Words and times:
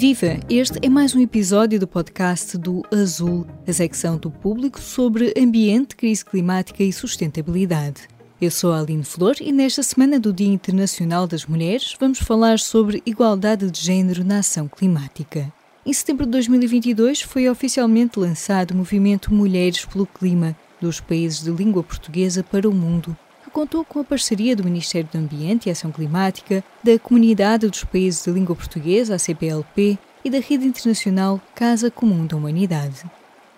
Viva! 0.00 0.40
Este 0.48 0.78
é 0.80 0.88
mais 0.88 1.14
um 1.14 1.20
episódio 1.20 1.78
do 1.78 1.86
podcast 1.86 2.56
do 2.56 2.82
Azul, 2.90 3.46
a 3.68 3.72
secção 3.74 4.16
do 4.16 4.30
público 4.30 4.80
sobre 4.80 5.34
ambiente, 5.36 5.94
crise 5.94 6.24
climática 6.24 6.82
e 6.82 6.90
sustentabilidade. 6.90 8.08
Eu 8.40 8.50
sou 8.50 8.72
a 8.72 8.80
Aline 8.80 9.04
Flor 9.04 9.36
e 9.42 9.52
nesta 9.52 9.82
semana 9.82 10.18
do 10.18 10.32
Dia 10.32 10.48
Internacional 10.48 11.26
das 11.26 11.44
Mulheres 11.44 11.94
vamos 12.00 12.18
falar 12.18 12.58
sobre 12.58 13.02
igualdade 13.04 13.70
de 13.70 13.78
género 13.78 14.24
na 14.24 14.38
ação 14.38 14.66
climática. 14.68 15.52
Em 15.84 15.92
setembro 15.92 16.24
de 16.24 16.32
2022 16.32 17.20
foi 17.20 17.46
oficialmente 17.46 18.18
lançado 18.18 18.70
o 18.70 18.76
movimento 18.78 19.34
Mulheres 19.34 19.84
pelo 19.84 20.06
Clima, 20.06 20.56
dos 20.80 20.98
países 20.98 21.42
de 21.42 21.50
língua 21.50 21.82
portuguesa 21.82 22.42
para 22.42 22.66
o 22.66 22.72
mundo, 22.72 23.14
contou 23.50 23.84
com 23.84 24.00
a 24.00 24.04
parceria 24.04 24.56
do 24.56 24.64
Ministério 24.64 25.08
do 25.12 25.18
Ambiente 25.18 25.68
e 25.68 25.72
Ação 25.72 25.92
Climática, 25.92 26.64
da 26.82 26.98
Comunidade 26.98 27.68
dos 27.68 27.84
Países 27.84 28.24
de 28.24 28.30
Língua 28.30 28.56
Portuguesa, 28.56 29.16
a 29.16 29.18
CPLP, 29.18 29.98
e 30.24 30.30
da 30.30 30.38
Rede 30.38 30.66
Internacional 30.66 31.40
Casa 31.54 31.90
Comum 31.90 32.26
da 32.26 32.36
Humanidade. 32.36 33.04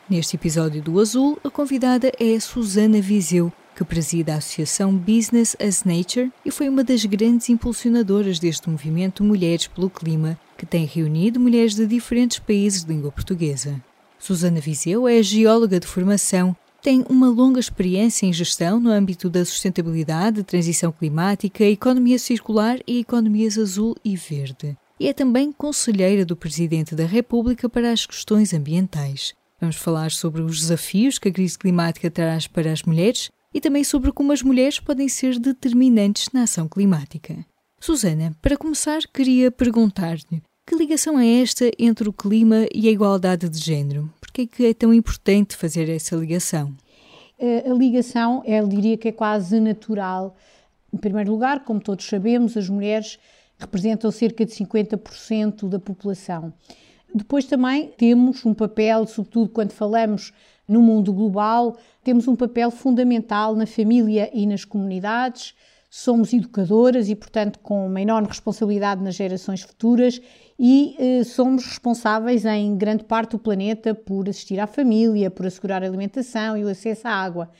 Neste 0.08 0.36
episódio 0.36 0.82
do 0.82 1.00
Azul, 1.00 1.38
a 1.44 1.50
convidada 1.50 2.12
é 2.18 2.38
Susana 2.38 3.00
Viseu, 3.00 3.52
que 3.74 3.84
preside 3.84 4.30
a 4.30 4.36
Associação 4.36 4.94
Business 4.94 5.56
as 5.58 5.84
Nature 5.84 6.30
e 6.44 6.50
foi 6.50 6.68
uma 6.68 6.84
das 6.84 7.04
grandes 7.04 7.48
impulsionadoras 7.48 8.38
deste 8.38 8.68
movimento 8.68 9.24
Mulheres 9.24 9.66
pelo 9.66 9.88
Clima, 9.88 10.38
que 10.56 10.66
tem 10.66 10.84
reunido 10.84 11.40
mulheres 11.40 11.74
de 11.74 11.86
diferentes 11.86 12.38
países 12.38 12.84
de 12.84 12.92
língua 12.92 13.10
portuguesa. 13.10 13.82
Susana 14.18 14.60
Viseu 14.60 15.08
é 15.08 15.20
geóloga 15.22 15.80
de 15.80 15.86
formação 15.86 16.54
tem 16.82 17.04
uma 17.08 17.28
longa 17.28 17.60
experiência 17.60 18.26
em 18.26 18.32
gestão 18.32 18.80
no 18.80 18.90
âmbito 18.90 19.30
da 19.30 19.44
sustentabilidade, 19.44 20.42
transição 20.42 20.90
climática, 20.90 21.62
economia 21.62 22.18
circular 22.18 22.78
e 22.86 22.98
economias 22.98 23.56
azul 23.56 23.94
e 24.04 24.16
verde. 24.16 24.76
E 24.98 25.06
é 25.06 25.12
também 25.12 25.52
conselheira 25.52 26.24
do 26.24 26.36
Presidente 26.36 26.96
da 26.96 27.06
República 27.06 27.68
para 27.68 27.92
as 27.92 28.04
questões 28.04 28.52
ambientais. 28.52 29.32
Vamos 29.60 29.76
falar 29.76 30.10
sobre 30.10 30.42
os 30.42 30.58
desafios 30.58 31.20
que 31.20 31.28
a 31.28 31.32
crise 31.32 31.56
climática 31.56 32.10
traz 32.10 32.48
para 32.48 32.72
as 32.72 32.82
mulheres 32.82 33.30
e 33.54 33.60
também 33.60 33.84
sobre 33.84 34.10
como 34.10 34.32
as 34.32 34.42
mulheres 34.42 34.80
podem 34.80 35.08
ser 35.08 35.38
determinantes 35.38 36.30
na 36.32 36.42
ação 36.42 36.66
climática. 36.66 37.46
Susana, 37.80 38.34
para 38.42 38.56
começar, 38.56 39.00
queria 39.12 39.52
perguntar-lhe 39.52 40.42
que 40.66 40.76
ligação 40.76 41.18
é 41.18 41.42
esta 41.42 41.70
entre 41.78 42.08
o 42.08 42.12
clima 42.12 42.66
e 42.74 42.88
a 42.88 42.90
igualdade 42.90 43.48
de 43.48 43.58
género? 43.58 44.12
Por 44.32 44.36
que 44.36 44.42
é 44.42 44.46
que 44.46 44.66
é 44.68 44.72
tão 44.72 44.94
importante 44.94 45.54
fazer 45.54 45.90
essa 45.90 46.16
ligação? 46.16 46.72
A 47.38 47.74
ligação, 47.74 48.42
eu 48.46 48.66
diria 48.66 48.96
que 48.96 49.08
é 49.08 49.12
quase 49.12 49.60
natural. 49.60 50.34
Em 50.90 50.96
primeiro 50.96 51.30
lugar, 51.30 51.64
como 51.66 51.78
todos 51.78 52.06
sabemos, 52.06 52.56
as 52.56 52.66
mulheres 52.66 53.18
representam 53.58 54.10
cerca 54.10 54.46
de 54.46 54.52
50% 54.52 55.68
da 55.68 55.78
população. 55.78 56.50
Depois 57.14 57.44
também 57.44 57.88
temos 57.98 58.46
um 58.46 58.54
papel, 58.54 59.06
sobretudo 59.06 59.50
quando 59.50 59.72
falamos 59.72 60.32
no 60.66 60.80
mundo 60.80 61.12
global, 61.12 61.76
temos 62.02 62.26
um 62.26 62.34
papel 62.34 62.70
fundamental 62.70 63.54
na 63.54 63.66
família 63.66 64.30
e 64.32 64.46
nas 64.46 64.64
comunidades. 64.64 65.54
Somos 65.94 66.32
educadoras 66.32 67.10
e, 67.10 67.14
portanto, 67.14 67.58
com 67.58 67.86
uma 67.86 68.00
enorme 68.00 68.26
responsabilidade 68.26 69.04
nas 69.04 69.14
gerações 69.14 69.60
futuras 69.60 70.22
e 70.58 70.96
eh, 70.98 71.22
somos 71.22 71.66
responsáveis 71.66 72.46
em 72.46 72.74
grande 72.78 73.04
parte 73.04 73.32
do 73.32 73.38
planeta 73.38 73.94
por 73.94 74.26
assistir 74.26 74.58
à 74.58 74.66
família, 74.66 75.30
por 75.30 75.44
assegurar 75.44 75.82
a 75.82 75.86
alimentação 75.86 76.56
e 76.56 76.64
o 76.64 76.68
acesso 76.70 77.06
à 77.06 77.10
água. 77.10 77.50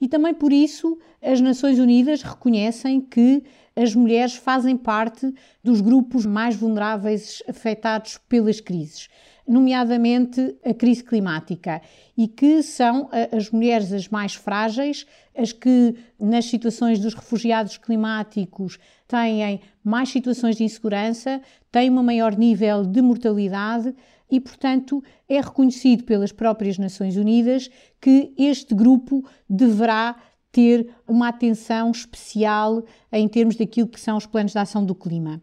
E 0.00 0.06
também 0.06 0.32
por 0.32 0.52
isso 0.52 0.96
as 1.20 1.40
Nações 1.40 1.80
Unidas 1.80 2.22
reconhecem 2.22 3.00
que 3.00 3.42
as 3.74 3.92
mulheres 3.92 4.36
fazem 4.36 4.76
parte 4.76 5.34
dos 5.60 5.80
grupos 5.80 6.24
mais 6.24 6.54
vulneráveis 6.54 7.42
afetados 7.48 8.18
pelas 8.28 8.60
crises, 8.60 9.08
nomeadamente 9.48 10.56
a 10.64 10.72
crise 10.72 11.02
climática, 11.02 11.82
e 12.16 12.28
que 12.28 12.62
são 12.62 13.10
as 13.36 13.50
mulheres 13.50 13.92
as 13.92 14.08
mais 14.08 14.34
frágeis, 14.34 15.06
as 15.40 15.52
que 15.52 15.94
nas 16.18 16.44
situações 16.44 16.98
dos 16.98 17.14
refugiados 17.14 17.78
climáticos 17.78 18.78
têm 19.08 19.60
mais 19.82 20.10
situações 20.10 20.56
de 20.56 20.64
insegurança, 20.64 21.40
têm 21.72 21.90
um 21.90 22.02
maior 22.02 22.36
nível 22.36 22.84
de 22.84 23.00
mortalidade 23.00 23.94
e, 24.30 24.38
portanto, 24.38 25.02
é 25.28 25.40
reconhecido 25.40 26.04
pelas 26.04 26.30
próprias 26.30 26.78
Nações 26.78 27.16
Unidas 27.16 27.70
que 28.00 28.32
este 28.36 28.74
grupo 28.74 29.24
deverá 29.48 30.16
ter 30.52 30.94
uma 31.06 31.28
atenção 31.28 31.90
especial 31.90 32.84
em 33.12 33.26
termos 33.28 33.56
daquilo 33.56 33.88
que 33.88 34.00
são 34.00 34.16
os 34.16 34.26
planos 34.26 34.52
de 34.52 34.58
ação 34.58 34.84
do 34.84 34.94
clima. 34.94 35.40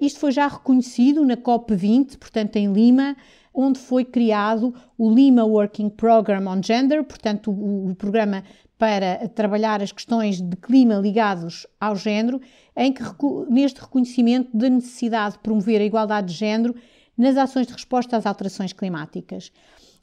Isto 0.00 0.20
foi 0.20 0.32
já 0.32 0.46
reconhecido 0.46 1.24
na 1.24 1.36
COP20, 1.36 2.18
portanto, 2.18 2.56
em 2.56 2.72
Lima, 2.72 3.16
onde 3.52 3.78
foi 3.78 4.04
criado 4.04 4.72
o 4.96 5.12
Lima 5.12 5.44
Working 5.44 5.90
Program 5.90 6.46
on 6.46 6.62
Gender, 6.62 7.02
portanto, 7.02 7.50
o, 7.50 7.90
o 7.90 7.94
programa 7.96 8.44
para 8.78 9.28
trabalhar 9.28 9.82
as 9.82 9.90
questões 9.90 10.40
de 10.40 10.56
clima 10.56 10.94
ligados 10.94 11.66
ao 11.80 11.96
género, 11.96 12.40
em 12.76 12.92
que 12.92 13.02
neste 13.50 13.80
reconhecimento 13.80 14.56
da 14.56 14.70
necessidade 14.70 15.34
de 15.34 15.40
promover 15.40 15.80
a 15.80 15.84
igualdade 15.84 16.28
de 16.28 16.34
género 16.34 16.74
nas 17.16 17.36
ações 17.36 17.66
de 17.66 17.72
resposta 17.72 18.16
às 18.16 18.24
alterações 18.24 18.72
climáticas. 18.72 19.50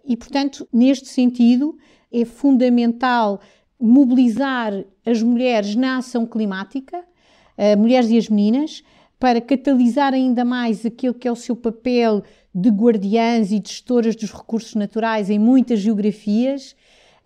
E, 0.05 0.17
portanto, 0.17 0.67
neste 0.73 1.07
sentido, 1.07 1.77
é 2.11 2.25
fundamental 2.25 3.39
mobilizar 3.79 4.73
as 5.05 5.23
mulheres 5.23 5.73
na 5.75 5.97
ação 5.97 6.25
climática, 6.25 6.99
uh, 6.99 7.77
mulheres 7.77 8.09
e 8.09 8.17
as 8.17 8.27
meninas, 8.27 8.83
para 9.17 9.39
catalisar 9.39 10.13
ainda 10.13 10.43
mais 10.43 10.85
aquilo 10.85 11.13
que 11.13 11.27
é 11.27 11.31
o 11.31 11.35
seu 11.35 11.55
papel 11.55 12.21
de 12.53 12.69
guardiãs 12.69 13.51
e 13.51 13.61
gestoras 13.65 14.15
dos 14.15 14.31
recursos 14.31 14.75
naturais 14.75 15.29
em 15.29 15.39
muitas 15.39 15.79
geografias 15.79 16.75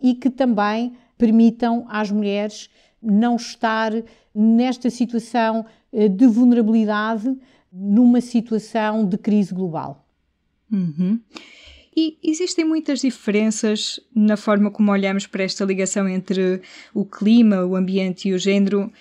e 0.01 0.13
que 0.13 0.29
também 0.29 0.93
permitam 1.19 1.85
às 1.89 2.09
mulheres 2.09 2.69
não 3.03 3.35
estar 3.35 3.91
nesta 4.33 4.89
situação 4.89 5.65
eh, 5.91 6.07
de 6.07 6.25
vulnerabilidade 6.25 7.37
numa 7.71 8.21
situação 8.21 9.05
de 9.05 9.17
crise 9.17 9.53
global. 9.53 10.07
Uhum. 10.71 11.19
E 11.95 12.17
existem 12.23 12.63
muitas 12.63 13.01
diferenças 13.01 13.99
na 14.15 14.37
forma 14.37 14.71
como 14.71 14.91
olhamos 14.91 15.27
para 15.27 15.43
esta 15.43 15.65
ligação 15.65 16.07
entre 16.07 16.61
o 16.93 17.03
clima, 17.05 17.65
o 17.65 17.75
ambiente 17.75 18.29
e 18.29 18.33
o 18.33 18.39
género, 18.39 18.91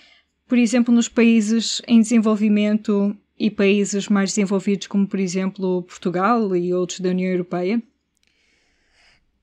por 0.47 0.59
exemplo, 0.59 0.93
nos 0.93 1.09
países 1.09 1.81
em 1.87 2.01
desenvolvimento 2.01 3.17
e 3.39 3.51
países 3.51 4.09
mais 4.09 4.31
desenvolvidos, 4.31 4.89
como 4.89 5.07
por 5.07 5.21
exemplo 5.21 5.83
Portugal 5.85 6.57
e 6.57 6.75
outros 6.75 6.99
da 6.99 7.11
União 7.11 7.31
Europeia? 7.31 7.81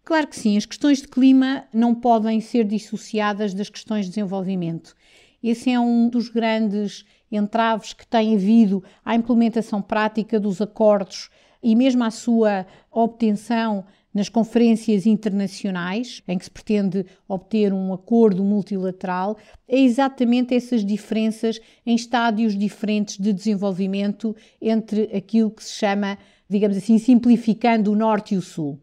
Claro 0.05 0.27
que 0.27 0.39
sim, 0.39 0.55
as 0.55 0.67
questões 0.67 1.01
de 1.01 1.07
clima 1.07 1.63
não 1.73 1.95
podem 1.95 2.39
ser 2.39 2.63
dissociadas 2.63 3.55
das 3.55 3.71
questões 3.71 4.05
de 4.05 4.11
desenvolvimento. 4.11 4.95
Esse 5.41 5.71
é 5.71 5.79
um 5.79 6.07
dos 6.07 6.29
grandes 6.29 7.03
entraves 7.31 7.91
que 7.91 8.05
tem 8.05 8.35
havido 8.35 8.83
à 9.03 9.16
implementação 9.16 9.81
prática 9.81 10.39
dos 10.39 10.61
acordos 10.61 11.31
e 11.61 11.75
mesmo 11.75 12.03
à 12.03 12.11
sua 12.11 12.67
obtenção 12.91 13.83
nas 14.13 14.29
conferências 14.29 15.07
internacionais, 15.07 16.22
em 16.28 16.37
que 16.37 16.46
se 16.46 16.51
pretende 16.51 17.03
obter 17.28 17.73
um 17.73 17.91
acordo 17.91 18.43
multilateral, 18.43 19.35
é 19.67 19.79
exatamente 19.79 20.53
essas 20.53 20.85
diferenças 20.85 21.59
em 21.84 21.96
estádios 21.96 22.55
diferentes 22.55 23.17
de 23.17 23.34
desenvolvimento 23.34 24.35
entre 24.61 25.09
aquilo 25.16 25.49
que 25.49 25.63
se 25.63 25.73
chama, 25.73 26.16
digamos 26.47 26.78
assim, 26.78 26.99
simplificando 26.99 27.91
o 27.91 27.96
Norte 27.96 28.35
e 28.35 28.37
o 28.37 28.41
Sul 28.41 28.79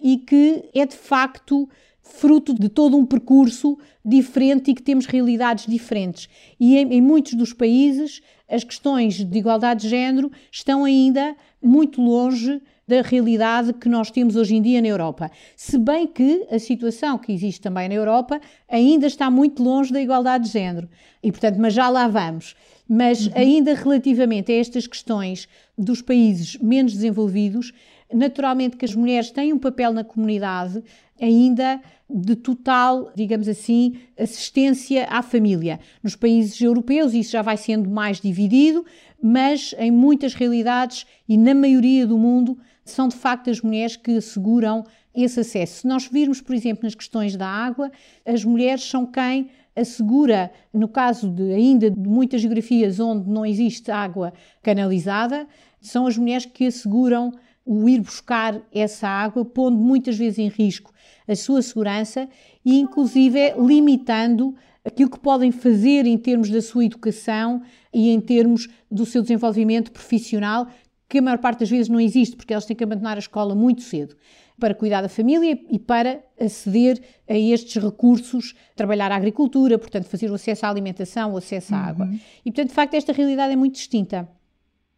e 0.00 0.18
que 0.18 0.64
é 0.74 0.86
de 0.86 0.96
facto 0.96 1.68
fruto 2.02 2.54
de 2.54 2.68
todo 2.68 2.96
um 2.96 3.04
percurso 3.04 3.78
diferente 4.04 4.70
e 4.70 4.74
que 4.74 4.82
temos 4.82 5.06
realidades 5.06 5.66
diferentes. 5.66 6.28
E 6.58 6.76
em, 6.76 6.94
em, 6.94 7.02
muitos 7.02 7.34
dos 7.34 7.52
países, 7.52 8.22
as 8.48 8.64
questões 8.64 9.22
de 9.22 9.38
igualdade 9.38 9.82
de 9.82 9.88
género 9.88 10.30
estão 10.50 10.84
ainda 10.84 11.36
muito 11.62 12.00
longe 12.00 12.60
da 12.88 13.02
realidade 13.02 13.74
que 13.74 13.88
nós 13.88 14.10
temos 14.10 14.34
hoje 14.34 14.56
em 14.56 14.62
dia 14.62 14.80
na 14.80 14.88
Europa. 14.88 15.30
Se 15.54 15.76
bem 15.76 16.06
que 16.06 16.46
a 16.50 16.58
situação 16.58 17.18
que 17.18 17.30
existe 17.30 17.60
também 17.60 17.86
na 17.86 17.94
Europa 17.94 18.40
ainda 18.66 19.06
está 19.06 19.30
muito 19.30 19.62
longe 19.62 19.92
da 19.92 20.00
igualdade 20.00 20.44
de 20.44 20.50
género. 20.50 20.88
E, 21.22 21.30
portanto, 21.30 21.58
mas 21.58 21.74
já 21.74 21.90
lá 21.90 22.08
vamos. 22.08 22.56
Mas 22.88 23.26
uhum. 23.26 23.32
ainda 23.34 23.74
relativamente 23.74 24.50
a 24.50 24.54
estas 24.54 24.86
questões 24.86 25.46
dos 25.76 26.00
países 26.00 26.56
menos 26.56 26.94
desenvolvidos, 26.94 27.74
Naturalmente 28.12 28.76
que 28.76 28.84
as 28.84 28.94
mulheres 28.94 29.30
têm 29.30 29.52
um 29.52 29.58
papel 29.58 29.92
na 29.92 30.02
comunidade 30.02 30.82
ainda 31.20 31.80
de 32.08 32.36
total, 32.36 33.12
digamos 33.14 33.48
assim, 33.48 33.98
assistência 34.18 35.06
à 35.10 35.20
família. 35.20 35.78
Nos 36.02 36.16
países 36.16 36.58
europeus 36.60 37.12
isso 37.12 37.32
já 37.32 37.42
vai 37.42 37.56
sendo 37.56 37.90
mais 37.90 38.20
dividido, 38.20 38.84
mas 39.22 39.74
em 39.78 39.90
muitas 39.90 40.32
realidades 40.32 41.06
e 41.28 41.36
na 41.36 41.54
maioria 41.54 42.06
do 42.06 42.16
mundo 42.16 42.56
são 42.84 43.08
de 43.08 43.16
facto 43.16 43.50
as 43.50 43.60
mulheres 43.60 43.96
que 43.96 44.16
asseguram 44.16 44.84
esse 45.14 45.40
acesso. 45.40 45.80
Se 45.80 45.86
nós 45.86 46.06
virmos, 46.06 46.40
por 46.40 46.54
exemplo, 46.54 46.84
nas 46.84 46.94
questões 46.94 47.36
da 47.36 47.46
água, 47.46 47.90
as 48.24 48.44
mulheres 48.44 48.84
são 48.84 49.04
quem 49.04 49.50
assegura, 49.76 50.50
no 50.72 50.88
caso 50.88 51.28
de 51.30 51.52
ainda 51.52 51.90
de 51.90 52.08
muitas 52.08 52.40
geografias 52.40 52.98
onde 52.98 53.28
não 53.28 53.44
existe 53.44 53.90
água 53.90 54.32
canalizada, 54.62 55.46
são 55.80 56.06
as 56.06 56.16
mulheres 56.16 56.46
que 56.46 56.66
asseguram 56.66 57.32
o 57.68 57.86
ir 57.86 58.00
buscar 58.00 58.62
essa 58.72 59.06
água, 59.06 59.44
pondo 59.44 59.76
muitas 59.76 60.16
vezes 60.16 60.38
em 60.38 60.48
risco 60.48 60.90
a 61.28 61.36
sua 61.36 61.60
segurança 61.60 62.26
e, 62.64 62.80
inclusive, 62.80 63.52
limitando 63.58 64.54
aquilo 64.82 65.10
que 65.10 65.20
podem 65.20 65.52
fazer 65.52 66.06
em 66.06 66.16
termos 66.16 66.48
da 66.48 66.62
sua 66.62 66.86
educação 66.86 67.60
e 67.92 68.08
em 68.08 68.18
termos 68.22 68.70
do 68.90 69.04
seu 69.04 69.20
desenvolvimento 69.20 69.92
profissional, 69.92 70.66
que 71.06 71.18
a 71.18 71.22
maior 71.22 71.36
parte 71.36 71.60
das 71.60 71.68
vezes 71.68 71.90
não 71.90 72.00
existe, 72.00 72.36
porque 72.36 72.54
elas 72.54 72.64
têm 72.64 72.74
que 72.74 72.84
abandonar 72.84 73.16
a 73.16 73.20
escola 73.20 73.54
muito 73.54 73.82
cedo 73.82 74.16
para 74.58 74.74
cuidar 74.74 75.02
da 75.02 75.08
família 75.08 75.58
e 75.70 75.78
para 75.78 76.24
aceder 76.40 76.98
a 77.28 77.36
estes 77.36 77.82
recursos, 77.82 78.54
trabalhar 78.74 79.12
a 79.12 79.16
agricultura, 79.16 79.78
portanto, 79.78 80.06
fazer 80.06 80.30
o 80.30 80.34
acesso 80.34 80.64
à 80.64 80.70
alimentação, 80.70 81.34
o 81.34 81.36
acesso 81.36 81.74
à 81.74 81.78
uhum. 81.78 81.84
água. 81.84 82.10
E, 82.44 82.50
portanto, 82.50 82.68
de 82.68 82.74
facto, 82.74 82.94
esta 82.94 83.12
realidade 83.12 83.52
é 83.52 83.56
muito 83.56 83.74
distinta. 83.74 84.26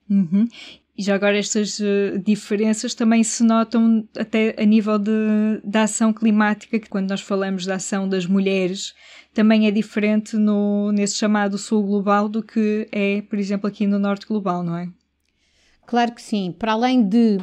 Uhum. 0.08 0.46
E 0.96 1.02
já 1.02 1.14
agora 1.14 1.38
estas 1.38 1.78
uh, 1.78 2.18
diferenças 2.24 2.94
também 2.94 3.24
se 3.24 3.42
notam 3.42 4.06
até 4.18 4.54
a 4.58 4.64
nível 4.64 4.98
de, 4.98 5.12
da 5.64 5.84
ação 5.84 6.12
climática, 6.12 6.78
que 6.78 6.88
quando 6.88 7.08
nós 7.08 7.20
falamos 7.20 7.64
da 7.64 7.76
ação 7.76 8.08
das 8.08 8.26
mulheres, 8.26 8.94
também 9.32 9.66
é 9.66 9.70
diferente 9.70 10.36
no, 10.36 10.92
nesse 10.92 11.16
chamado 11.16 11.56
sul 11.56 11.82
global 11.82 12.28
do 12.28 12.42
que 12.42 12.88
é, 12.92 13.22
por 13.22 13.38
exemplo, 13.38 13.68
aqui 13.68 13.86
no 13.86 13.98
norte 13.98 14.26
global, 14.26 14.62
não 14.62 14.76
é? 14.76 14.88
Claro 15.86 16.12
que 16.12 16.22
sim. 16.22 16.54
Para 16.56 16.72
além 16.72 17.02
de 17.02 17.38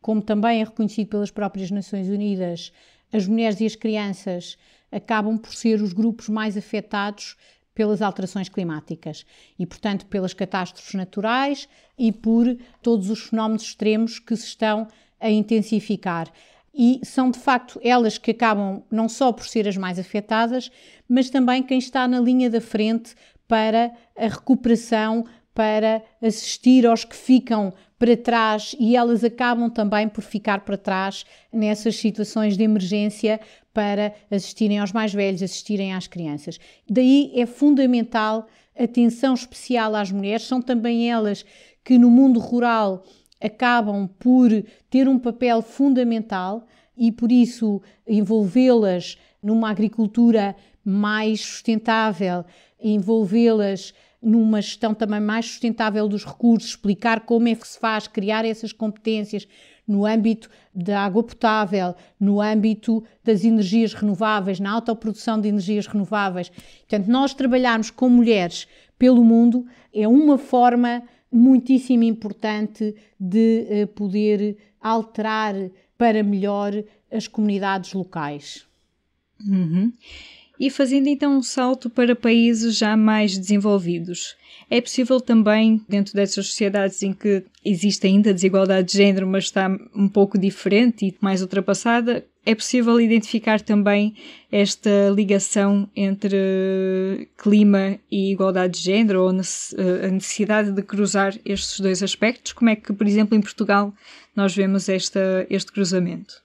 como 0.00 0.22
também 0.22 0.60
é 0.60 0.64
reconhecido 0.64 1.08
pelas 1.08 1.30
próprias 1.30 1.70
Nações 1.70 2.08
Unidas, 2.08 2.72
as 3.12 3.26
mulheres 3.26 3.60
e 3.60 3.66
as 3.66 3.74
crianças 3.74 4.56
acabam 4.90 5.36
por 5.36 5.52
ser 5.54 5.82
os 5.82 5.92
grupos 5.92 6.28
mais 6.28 6.56
afetados 6.56 7.36
pelas 7.78 8.02
alterações 8.02 8.48
climáticas 8.48 9.24
e, 9.56 9.64
portanto, 9.64 10.04
pelas 10.06 10.34
catástrofes 10.34 10.94
naturais 10.94 11.68
e 11.96 12.10
por 12.10 12.58
todos 12.82 13.08
os 13.08 13.20
fenómenos 13.20 13.62
extremos 13.62 14.18
que 14.18 14.34
se 14.34 14.46
estão 14.46 14.88
a 15.20 15.30
intensificar. 15.30 16.28
E 16.74 16.98
são 17.04 17.30
de 17.30 17.38
facto 17.38 17.78
elas 17.80 18.18
que 18.18 18.32
acabam 18.32 18.82
não 18.90 19.08
só 19.08 19.30
por 19.30 19.46
ser 19.46 19.68
as 19.68 19.76
mais 19.76 19.96
afetadas, 19.96 20.72
mas 21.08 21.30
também 21.30 21.62
quem 21.62 21.78
está 21.78 22.08
na 22.08 22.18
linha 22.18 22.50
da 22.50 22.60
frente 22.60 23.14
para 23.46 23.92
a 24.16 24.26
recuperação, 24.26 25.24
para 25.54 26.02
assistir 26.20 26.84
aos 26.84 27.04
que 27.04 27.14
ficam 27.14 27.72
para 27.98 28.16
trás 28.16 28.76
e 28.78 28.96
elas 28.96 29.24
acabam 29.24 29.68
também 29.68 30.08
por 30.08 30.22
ficar 30.22 30.60
para 30.60 30.76
trás 30.76 31.24
nessas 31.52 31.96
situações 31.96 32.56
de 32.56 32.62
emergência 32.62 33.40
para 33.74 34.14
assistirem 34.30 34.78
aos 34.78 34.92
mais 34.92 35.12
velhos, 35.12 35.42
assistirem 35.42 35.92
às 35.92 36.06
crianças. 36.06 36.58
Daí 36.88 37.32
é 37.34 37.44
fundamental 37.44 38.46
atenção 38.78 39.34
especial 39.34 39.94
às 39.96 40.12
mulheres, 40.12 40.46
são 40.46 40.62
também 40.62 41.10
elas 41.10 41.44
que 41.84 41.98
no 41.98 42.10
mundo 42.10 42.38
rural 42.38 43.02
acabam 43.40 44.08
por 44.18 44.50
ter 44.88 45.08
um 45.08 45.18
papel 45.18 45.62
fundamental 45.62 46.66
e 46.96 47.10
por 47.10 47.32
isso 47.32 47.80
envolvê-las 48.06 49.16
numa 49.42 49.70
agricultura 49.70 50.54
mais 50.84 51.40
sustentável, 51.40 52.44
envolvê-las 52.82 53.94
numa 54.22 54.60
gestão 54.60 54.94
também 54.94 55.20
mais 55.20 55.46
sustentável 55.46 56.08
dos 56.08 56.24
recursos, 56.24 56.70
explicar 56.70 57.20
como 57.20 57.48
é 57.48 57.54
que 57.54 57.66
se 57.66 57.78
faz, 57.78 58.08
criar 58.08 58.44
essas 58.44 58.72
competências 58.72 59.46
no 59.86 60.04
âmbito 60.04 60.50
da 60.74 61.04
água 61.04 61.22
potável, 61.22 61.94
no 62.20 62.40
âmbito 62.40 63.02
das 63.24 63.42
energias 63.44 63.94
renováveis, 63.94 64.60
na 64.60 64.70
autoprodução 64.70 65.40
de 65.40 65.48
energias 65.48 65.86
renováveis. 65.86 66.50
Portanto, 66.50 67.06
nós 67.06 67.32
trabalharmos 67.32 67.90
com 67.90 68.08
mulheres 68.08 68.68
pelo 68.98 69.24
mundo 69.24 69.66
é 69.94 70.06
uma 70.06 70.36
forma 70.36 71.02
muitíssimo 71.32 72.02
importante 72.02 72.94
de 73.18 73.66
uh, 73.84 73.86
poder 73.88 74.56
alterar 74.80 75.54
para 75.96 76.22
melhor 76.22 76.72
as 77.10 77.26
comunidades 77.26 77.92
locais. 77.92 78.66
Uhum. 79.46 79.92
E 80.58 80.70
fazendo 80.70 81.06
então 81.06 81.36
um 81.36 81.42
salto 81.42 81.88
para 81.88 82.16
países 82.16 82.76
já 82.76 82.96
mais 82.96 83.38
desenvolvidos. 83.38 84.36
É 84.70 84.80
possível 84.80 85.20
também, 85.20 85.80
dentro 85.88 86.14
dessas 86.14 86.48
sociedades 86.48 87.02
em 87.02 87.12
que 87.12 87.44
existe 87.64 88.06
ainda 88.06 88.34
desigualdade 88.34 88.88
de 88.88 88.98
género, 88.98 89.26
mas 89.26 89.44
está 89.44 89.68
um 89.94 90.08
pouco 90.08 90.36
diferente 90.36 91.06
e 91.06 91.14
mais 91.20 91.40
ultrapassada, 91.40 92.24
é 92.44 92.54
possível 92.54 92.98
identificar 92.98 93.60
também 93.60 94.14
esta 94.50 95.10
ligação 95.14 95.86
entre 95.94 97.28
clima 97.36 97.98
e 98.10 98.32
igualdade 98.32 98.78
de 98.78 98.84
género 98.84 99.22
ou 99.22 99.30
eh, 99.30 100.06
a 100.06 100.08
necessidade 100.08 100.72
de 100.72 100.82
cruzar 100.82 101.34
estes 101.44 101.78
dois 101.78 102.02
aspectos? 102.02 102.54
Como 102.54 102.70
é 102.70 102.76
que, 102.76 102.90
por 102.92 103.06
exemplo, 103.06 103.36
em 103.36 103.40
Portugal 103.42 103.92
nós 104.34 104.54
vemos 104.54 104.88
esta, 104.88 105.46
este 105.50 105.70
cruzamento? 105.70 106.42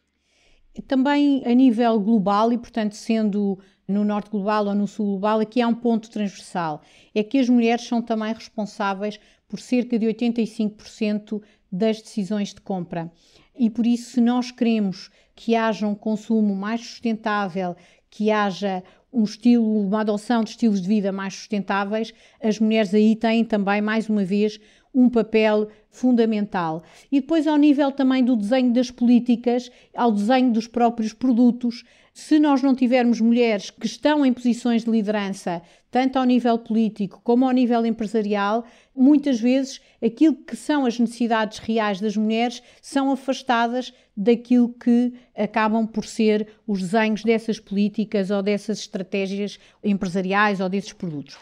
Também 0.87 1.41
a 1.45 1.53
nível 1.53 1.97
global 1.99 2.51
e, 2.51 2.57
portanto, 2.57 2.93
sendo 2.93 3.57
no 3.87 4.03
norte 4.03 4.29
global 4.29 4.67
ou 4.67 4.75
no 4.75 4.87
sul 4.87 5.05
global, 5.05 5.39
aqui 5.39 5.61
há 5.61 5.67
um 5.67 5.75
ponto 5.75 6.09
transversal: 6.09 6.81
é 7.13 7.23
que 7.23 7.37
as 7.37 7.49
mulheres 7.49 7.85
são 7.85 8.01
também 8.01 8.33
responsáveis 8.33 9.19
por 9.47 9.59
cerca 9.59 9.99
de 9.99 10.05
85% 10.07 11.41
das 11.71 12.01
decisões 12.01 12.53
de 12.53 12.61
compra. 12.61 13.11
E 13.55 13.69
por 13.69 13.85
isso, 13.85 14.11
se 14.11 14.21
nós 14.21 14.51
queremos 14.51 15.09
que 15.35 15.55
haja 15.55 15.87
um 15.87 15.95
consumo 15.95 16.55
mais 16.55 16.81
sustentável, 16.81 17.75
que 18.09 18.31
haja 18.31 18.83
um 19.11 19.23
estilo, 19.23 19.81
uma 19.81 20.01
adoção 20.01 20.43
de 20.43 20.51
estilos 20.51 20.81
de 20.81 20.87
vida 20.87 21.11
mais 21.11 21.35
sustentáveis, 21.35 22.13
as 22.41 22.59
mulheres 22.59 22.93
aí 22.93 23.15
têm 23.15 23.45
também, 23.45 23.81
mais 23.81 24.09
uma 24.09 24.25
vez, 24.25 24.59
um 24.93 25.09
papel 25.09 25.67
fundamental. 25.89 26.83
E 27.11 27.19
depois, 27.21 27.47
ao 27.47 27.57
nível 27.57 27.91
também 27.91 28.23
do 28.23 28.35
desenho 28.35 28.73
das 28.73 28.89
políticas, 28.89 29.71
ao 29.95 30.11
desenho 30.11 30.51
dos 30.51 30.67
próprios 30.67 31.13
produtos, 31.13 31.83
se 32.13 32.39
nós 32.39 32.61
não 32.61 32.75
tivermos 32.75 33.19
mulheres 33.19 33.71
que 33.71 33.87
estão 33.87 34.25
em 34.25 34.31
posições 34.31 34.83
de 34.83 34.91
liderança, 34.91 35.61
tanto 35.93 36.17
ao 36.17 36.25
nível 36.25 36.57
político 36.57 37.21
como 37.23 37.45
ao 37.45 37.51
nível 37.51 37.85
empresarial, 37.85 38.65
muitas 38.95 39.39
vezes 39.39 39.79
aquilo 40.03 40.35
que 40.35 40.55
são 40.55 40.87
as 40.87 40.97
necessidades 40.97 41.59
reais 41.59 42.01
das 42.01 42.17
mulheres 42.17 42.63
são 42.81 43.11
afastadas 43.11 43.93
daquilo 44.17 44.69
que 44.69 45.13
acabam 45.37 45.85
por 45.85 46.03
ser 46.03 46.47
os 46.65 46.81
desenhos 46.81 47.23
dessas 47.23 47.59
políticas 47.59 48.31
ou 48.31 48.41
dessas 48.41 48.79
estratégias 48.79 49.59
empresariais 49.83 50.59
ou 50.59 50.67
desses 50.67 50.93
produtos. 50.93 51.37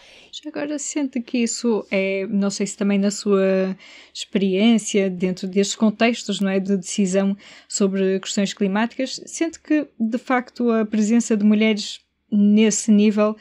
Agora 0.46 0.78
sente 0.78 1.22
que 1.22 1.38
isso 1.38 1.88
é, 1.90 2.28
não 2.28 2.50
sei 2.50 2.68
se 2.68 2.76
também 2.76 3.00
na 3.00 3.10
sua 3.10 3.78
experiência 4.14 5.10
dentro 5.10 5.48
destes 5.48 5.78
contextos, 5.78 6.42
não 6.42 6.50
é, 6.50 6.60
de 6.60 6.76
decisão 6.76 7.38
sobre 7.70 8.20
questões 8.20 8.54
climáticas, 8.54 9.22
sente 9.26 9.62
que 9.62 9.88
de 9.98 10.18
facto 10.18 10.70
a 10.72 10.86
presença 10.86 11.38
de 11.38 11.46
mulheres 11.46 12.02
nesse 12.30 12.92
nível 12.92 13.38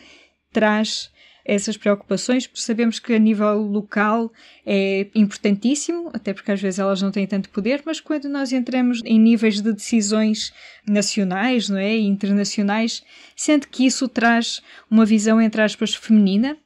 traz 0.53 1.11
essas 1.45 1.77
preocupações, 1.77 2.47
porque 2.47 2.61
sabemos 2.61 2.99
que 2.99 3.13
a 3.13 3.19
nível 3.19 3.59
local 3.59 4.33
é 4.65 5.09
importantíssimo, 5.15 6.11
até 6.13 6.33
porque 6.33 6.53
às 6.53 6.61
vezes 6.61 6.79
elas 6.79 7.03
não 7.03 7.11
têm 7.11 7.27
tanto 7.27 7.49
poder, 7.51 7.83
mas 7.85 8.01
quando 8.01 8.29
nós 8.29 8.53
entramos 8.53 9.03
em 9.05 9.19
níveis 9.19 9.61
de 9.61 9.73
decisões 9.73 10.53
nacionais 10.87 11.69
não 11.69 11.79
é, 11.79 11.97
e 11.97 12.07
internacionais, 12.07 13.03
sente 13.35 13.69
que 13.69 13.85
isso 13.85 14.07
traz 14.09 14.63
uma 14.91 15.05
visão, 15.05 15.41
entre 15.41 15.63
aspas, 15.63 15.95
feminina? 15.95 16.57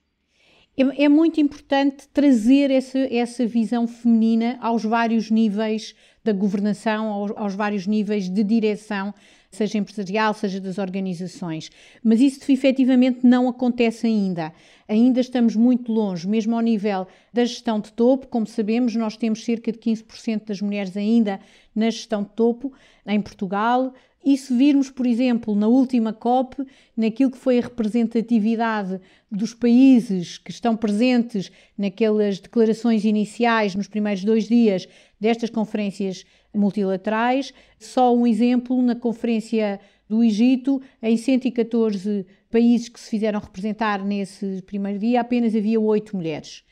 É, 0.76 1.05
é 1.05 1.09
muito 1.09 1.41
importante 1.41 2.09
trazer 2.12 2.71
essa, 2.71 2.99
essa 2.99 3.47
visão 3.47 3.87
feminina 3.87 4.59
aos 4.61 4.83
vários 4.85 5.31
níveis 5.31 5.95
da 6.25 6.33
governação, 6.33 7.07
aos, 7.07 7.31
aos 7.37 7.55
vários 7.55 7.87
níveis 7.87 8.29
de 8.29 8.43
direção 8.43 9.14
seja 9.54 9.78
empresarial, 9.78 10.34
seja 10.34 10.61
das 10.61 10.78
organizações. 10.78 11.70
Mas 12.02 12.20
isso 12.20 12.50
efetivamente 12.50 13.20
não 13.26 13.49
acontece 13.49 14.06
ainda. 14.06 14.52
Ainda 14.88 15.20
estamos 15.20 15.56
muito 15.56 15.92
longe, 15.92 16.28
mesmo 16.28 16.54
ao 16.54 16.61
nível 16.61 17.06
da 17.32 17.44
gestão 17.44 17.80
de 17.80 17.92
topo. 17.92 18.26
Como 18.26 18.46
sabemos, 18.46 18.94
nós 18.94 19.16
temos 19.16 19.44
cerca 19.44 19.73
de 19.73 19.78
15% 19.78 20.46
das 20.46 20.61
mulheres 20.61 20.96
ainda 20.96 21.40
na 21.75 21.90
gestão 21.90 22.23
de 22.23 22.30
topo 22.30 22.73
em 23.06 23.20
Portugal. 23.20 23.94
E 24.25 24.38
se 24.38 24.56
virmos, 24.56 24.90
por 24.90 25.06
exemplo, 25.06 25.54
na 25.54 25.68
última 25.68 26.11
COP, 26.11 26.66
naquilo 26.96 27.30
que 27.30 27.37
foi 27.37 27.58
a 27.58 27.62
representatividade 27.62 28.99
dos 29.30 29.52
países 29.52 30.38
que 30.38 30.50
estão 30.50 30.75
presentes 30.75 31.52
naquelas 31.76 32.40
declarações 32.40 33.04
iniciais, 33.04 33.75
nos 33.75 33.87
primeiros 33.87 34.25
dois 34.25 34.49
dias 34.49 34.88
destas 35.20 35.50
conferências 35.50 36.25
multilaterais. 36.54 37.52
Só 37.78 38.14
um 38.14 38.26
exemplo, 38.26 38.80
na 38.82 38.94
Conferência 38.94 39.80
do 40.08 40.23
Egito, 40.23 40.80
em 41.02 41.16
114 41.16 42.26
países 42.50 42.88
que 42.88 43.00
se 43.00 43.11
fizeram 43.11 43.40
representar 43.40 44.04
nesse 44.04 44.62
primeiro 44.62 44.99
dia, 44.99 45.20
apenas 45.20 45.54
havia 45.54 45.80
oito 45.80 46.16
mulheres. 46.16 46.64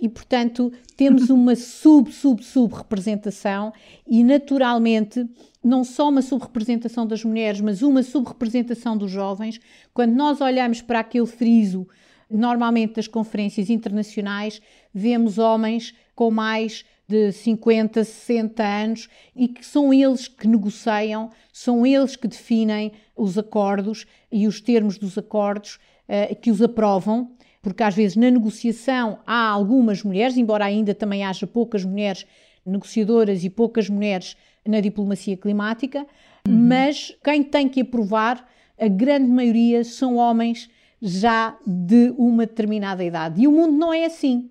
E, 0.00 0.08
portanto, 0.08 0.72
temos 0.96 1.30
uma 1.30 1.56
sub, 1.56 2.12
sub, 2.12 2.44
sub 2.44 2.74
representação 2.74 3.72
e, 4.06 4.22
naturalmente, 4.22 5.26
não 5.64 5.82
só 5.84 6.10
uma 6.10 6.22
subrepresentação 6.22 7.06
das 7.06 7.24
mulheres, 7.24 7.60
mas 7.60 7.82
uma 7.82 8.02
subrepresentação 8.02 8.96
dos 8.96 9.10
jovens. 9.10 9.58
Quando 9.92 10.14
nós 10.14 10.40
olhamos 10.40 10.82
para 10.82 11.00
aquele 11.00 11.26
friso, 11.26 11.88
normalmente 12.30 12.94
das 12.94 13.08
conferências 13.08 13.70
internacionais, 13.70 14.60
vemos 14.92 15.38
homens 15.38 15.94
com 16.14 16.30
mais 16.30 16.84
de 17.08 17.30
50, 17.32 18.02
60 18.02 18.62
anos 18.62 19.08
e 19.34 19.48
que 19.48 19.64
são 19.64 19.94
eles 19.94 20.26
que 20.26 20.48
negociam, 20.48 21.30
são 21.52 21.86
eles 21.86 22.16
que 22.16 22.26
definem 22.26 22.92
os 23.16 23.38
acordos 23.38 24.06
e 24.30 24.46
os 24.46 24.60
termos 24.60 24.98
dos 24.98 25.16
acordos, 25.16 25.78
uh, 26.08 26.34
que 26.36 26.50
os 26.50 26.60
aprovam, 26.60 27.30
porque 27.62 27.82
às 27.82 27.94
vezes 27.94 28.16
na 28.16 28.30
negociação 28.30 29.20
há 29.26 29.48
algumas 29.48 30.02
mulheres, 30.02 30.36
embora 30.36 30.64
ainda 30.64 30.94
também 30.94 31.24
haja 31.24 31.46
poucas 31.46 31.84
mulheres 31.84 32.26
negociadoras 32.64 33.44
e 33.44 33.50
poucas 33.50 33.88
mulheres 33.88 34.36
na 34.66 34.80
diplomacia 34.80 35.36
climática, 35.36 36.00
uhum. 36.46 36.52
mas 36.52 37.16
quem 37.22 37.42
tem 37.42 37.68
que 37.68 37.82
aprovar, 37.82 38.48
a 38.78 38.88
grande 38.88 39.30
maioria 39.30 39.84
são 39.84 40.16
homens 40.16 40.68
já 41.00 41.56
de 41.64 42.12
uma 42.18 42.46
determinada 42.46 43.04
idade. 43.04 43.42
E 43.42 43.46
o 43.46 43.52
mundo 43.52 43.76
não 43.76 43.92
é 43.92 44.04
assim 44.04 44.50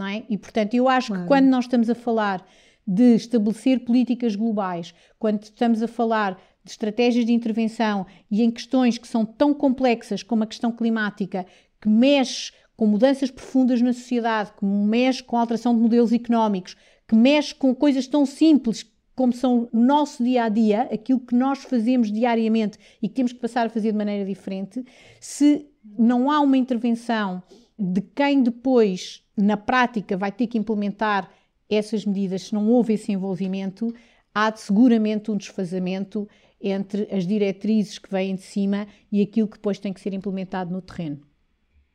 não 0.00 0.06
é? 0.06 0.24
E 0.28 0.36
portanto, 0.36 0.74
eu 0.74 0.88
acho 0.88 1.08
claro. 1.08 1.22
que 1.22 1.28
quando 1.28 1.46
nós 1.46 1.66
estamos 1.66 1.88
a 1.88 1.94
falar 1.94 2.44
de 2.86 3.14
estabelecer 3.14 3.84
políticas 3.84 4.34
globais, 4.34 4.94
quando 5.18 5.42
estamos 5.42 5.82
a 5.82 5.86
falar 5.86 6.40
de 6.64 6.70
estratégias 6.70 7.24
de 7.24 7.32
intervenção 7.32 8.06
e 8.30 8.42
em 8.42 8.50
questões 8.50 8.98
que 8.98 9.06
são 9.06 9.24
tão 9.24 9.54
complexas 9.54 10.22
como 10.22 10.42
a 10.42 10.46
questão 10.46 10.72
climática, 10.72 11.46
que 11.80 11.88
mexe 11.88 12.52
com 12.76 12.86
mudanças 12.86 13.30
profundas 13.30 13.80
na 13.82 13.92
sociedade, 13.92 14.52
que 14.58 14.64
mexe 14.64 15.22
com 15.22 15.36
a 15.36 15.40
alteração 15.40 15.74
de 15.74 15.80
modelos 15.80 16.12
económicos, 16.12 16.76
que 17.06 17.14
mexe 17.14 17.54
com 17.54 17.74
coisas 17.74 18.06
tão 18.06 18.24
simples 18.24 18.90
como 19.14 19.34
são 19.34 19.68
o 19.70 19.78
nosso 19.78 20.24
dia 20.24 20.44
a 20.44 20.48
dia, 20.48 20.82
aquilo 20.82 21.20
que 21.20 21.34
nós 21.34 21.58
fazemos 21.58 22.10
diariamente 22.10 22.78
e 23.02 23.08
que 23.08 23.14
temos 23.14 23.34
que 23.34 23.38
passar 23.38 23.66
a 23.66 23.68
fazer 23.68 23.92
de 23.92 23.98
maneira 23.98 24.24
diferente, 24.24 24.82
se 25.20 25.66
não 25.98 26.30
há 26.30 26.40
uma 26.40 26.56
intervenção 26.56 27.42
de 27.80 28.02
quem 28.02 28.42
depois 28.42 29.24
na 29.34 29.56
prática 29.56 30.16
vai 30.16 30.30
ter 30.30 30.46
que 30.46 30.58
implementar 30.58 31.30
essas 31.68 32.04
medidas, 32.04 32.42
se 32.42 32.54
não 32.54 32.68
houve 32.68 32.92
esse 32.92 33.10
envolvimento, 33.10 33.94
há 34.34 34.54
seguramente 34.54 35.30
um 35.30 35.36
desfazamento 35.36 36.28
entre 36.60 37.08
as 37.10 37.26
diretrizes 37.26 37.98
que 37.98 38.10
vêm 38.10 38.34
de 38.34 38.42
cima 38.42 38.86
e 39.10 39.22
aquilo 39.22 39.48
que 39.48 39.56
depois 39.56 39.78
tem 39.78 39.92
que 39.92 40.00
ser 40.00 40.12
implementado 40.12 40.70
no 40.70 40.82
terreno. 40.82 41.29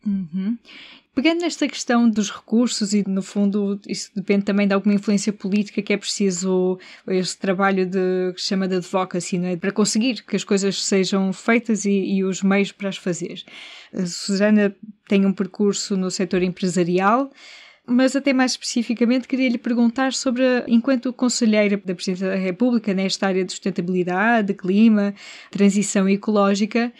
Uhum. 0.05 0.57
Pegando 1.15 1.41
nesta 1.41 1.65
questão 1.65 2.09
dos 2.09 2.29
recursos, 2.29 2.93
e 2.93 3.07
no 3.07 3.21
fundo 3.21 3.79
isso 3.87 4.11
depende 4.13 4.43
também 4.43 4.67
de 4.67 4.73
alguma 4.73 4.93
influência 4.93 5.31
política 5.31 5.81
que 5.81 5.93
é 5.93 5.97
preciso 5.97 6.77
este 7.07 7.37
trabalho 7.37 7.85
de, 7.85 8.33
que 8.35 8.41
se 8.41 8.49
chama 8.49 8.67
de 8.67 8.75
advocacy, 8.75 9.39
não 9.39 9.47
é? 9.47 9.55
para 9.55 9.71
conseguir 9.71 10.23
que 10.23 10.35
as 10.35 10.43
coisas 10.43 10.83
sejam 10.83 11.31
feitas 11.31 11.85
e, 11.85 12.17
e 12.17 12.23
os 12.23 12.43
meios 12.43 12.73
para 12.73 12.89
as 12.89 12.97
fazer. 12.97 13.41
A 13.93 14.05
Susana 14.05 14.75
tem 15.07 15.25
um 15.25 15.31
percurso 15.31 15.95
no 15.95 16.11
setor 16.11 16.43
empresarial, 16.43 17.31
mas 17.87 18.13
até 18.13 18.33
mais 18.33 18.51
especificamente 18.51 19.25
queria 19.25 19.47
lhe 19.47 19.57
perguntar 19.57 20.11
sobre, 20.11 20.43
enquanto 20.67 21.13
conselheira 21.13 21.77
da 21.77 21.95
Presidência 21.95 22.27
da 22.27 22.35
República 22.35 22.93
nesta 22.93 23.27
área 23.27 23.45
de 23.45 23.53
sustentabilidade, 23.53 24.47
de 24.47 24.53
clima, 24.53 25.13
transição 25.49 26.09
ecológica, 26.09 26.91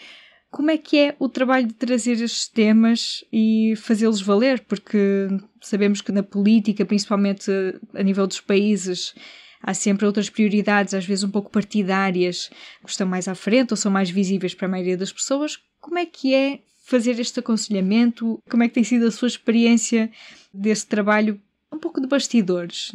como 0.50 0.70
é 0.70 0.78
que 0.78 0.98
é 0.98 1.16
o 1.18 1.28
trabalho 1.28 1.66
de 1.66 1.74
trazer 1.74 2.12
estes 2.22 2.48
temas 2.48 3.24
e 3.32 3.74
fazê-los 3.76 4.20
valer? 4.20 4.60
Porque 4.60 5.28
sabemos 5.60 6.00
que 6.00 6.12
na 6.12 6.22
política, 6.22 6.84
principalmente 6.84 7.50
a 7.94 8.02
nível 8.02 8.26
dos 8.26 8.40
países, 8.40 9.14
há 9.62 9.74
sempre 9.74 10.06
outras 10.06 10.30
prioridades, 10.30 10.94
às 10.94 11.04
vezes 11.04 11.24
um 11.24 11.30
pouco 11.30 11.50
partidárias, 11.50 12.48
que 12.82 12.90
estão 12.90 13.06
mais 13.06 13.28
à 13.28 13.34
frente 13.34 13.72
ou 13.72 13.76
são 13.76 13.90
mais 13.90 14.08
visíveis 14.08 14.54
para 14.54 14.66
a 14.66 14.70
maioria 14.70 14.96
das 14.96 15.12
pessoas. 15.12 15.58
Como 15.80 15.98
é 15.98 16.06
que 16.06 16.34
é 16.34 16.60
fazer 16.84 17.18
este 17.18 17.40
aconselhamento? 17.40 18.40
Como 18.48 18.62
é 18.62 18.68
que 18.68 18.74
tem 18.74 18.84
sido 18.84 19.06
a 19.06 19.10
sua 19.10 19.28
experiência 19.28 20.10
desse 20.54 20.86
trabalho 20.86 21.40
um 21.76 21.80
pouco 21.80 22.00
de 22.00 22.06
bastidores? 22.06 22.92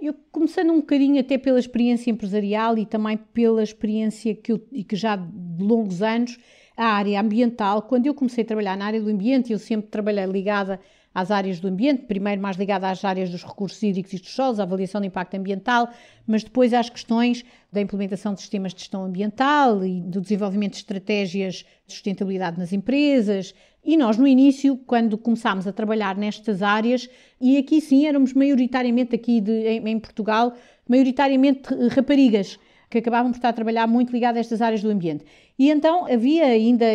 Eu 0.00 0.14
começando 0.32 0.70
um 0.70 0.80
bocadinho 0.80 1.20
até 1.20 1.38
pela 1.38 1.58
experiência 1.58 2.10
empresarial 2.10 2.76
e 2.78 2.86
também 2.86 3.16
pela 3.32 3.62
experiência 3.62 4.34
que 4.34 4.52
eu, 4.52 4.66
e 4.72 4.82
que 4.82 4.96
já 4.96 5.16
de 5.16 5.62
longos 5.62 6.02
anos 6.02 6.38
a 6.80 6.94
área 6.94 7.20
ambiental, 7.20 7.82
quando 7.82 8.06
eu 8.06 8.14
comecei 8.14 8.42
a 8.42 8.46
trabalhar 8.46 8.74
na 8.74 8.86
área 8.86 9.02
do 9.02 9.10
ambiente, 9.10 9.52
eu 9.52 9.58
sempre 9.58 9.90
trabalhei 9.90 10.24
ligada 10.24 10.80
às 11.14 11.30
áreas 11.30 11.60
do 11.60 11.68
ambiente, 11.68 12.04
primeiro 12.04 12.40
mais 12.40 12.56
ligada 12.56 12.88
às 12.88 13.04
áreas 13.04 13.28
dos 13.28 13.44
recursos 13.44 13.82
hídricos 13.82 14.14
e 14.14 14.18
dos 14.18 14.30
solos, 14.30 14.58
à 14.58 14.62
avaliação 14.62 14.98
do 14.98 15.06
impacto 15.06 15.34
ambiental, 15.34 15.90
mas 16.26 16.42
depois 16.42 16.72
às 16.72 16.88
questões 16.88 17.44
da 17.70 17.82
implementação 17.82 18.32
de 18.32 18.40
sistemas 18.40 18.72
de 18.72 18.80
gestão 18.80 19.04
ambiental 19.04 19.84
e 19.84 20.00
do 20.00 20.22
desenvolvimento 20.22 20.72
de 20.72 20.78
estratégias 20.78 21.66
de 21.86 21.92
sustentabilidade 21.92 22.58
nas 22.58 22.72
empresas. 22.72 23.54
E 23.84 23.94
nós, 23.98 24.16
no 24.16 24.26
início, 24.26 24.78
quando 24.86 25.18
começámos 25.18 25.66
a 25.66 25.72
trabalhar 25.74 26.16
nestas 26.16 26.62
áreas, 26.62 27.10
e 27.38 27.58
aqui 27.58 27.82
sim 27.82 28.06
éramos 28.06 28.32
maioritariamente 28.32 29.14
aqui 29.14 29.42
de, 29.42 29.52
em, 29.52 29.86
em 29.86 29.98
Portugal, 29.98 30.54
maioritariamente 30.88 31.74
raparigas, 31.90 32.58
que 32.90 32.98
acabavam 32.98 33.30
por 33.30 33.36
estar 33.36 33.50
a 33.50 33.52
trabalhar 33.52 33.86
muito 33.86 34.12
ligadas 34.12 34.38
a 34.38 34.40
estas 34.40 34.60
áreas 34.60 34.82
do 34.82 34.90
ambiente. 34.90 35.24
E 35.60 35.68
então 35.68 36.06
havia 36.06 36.46
ainda 36.46 36.86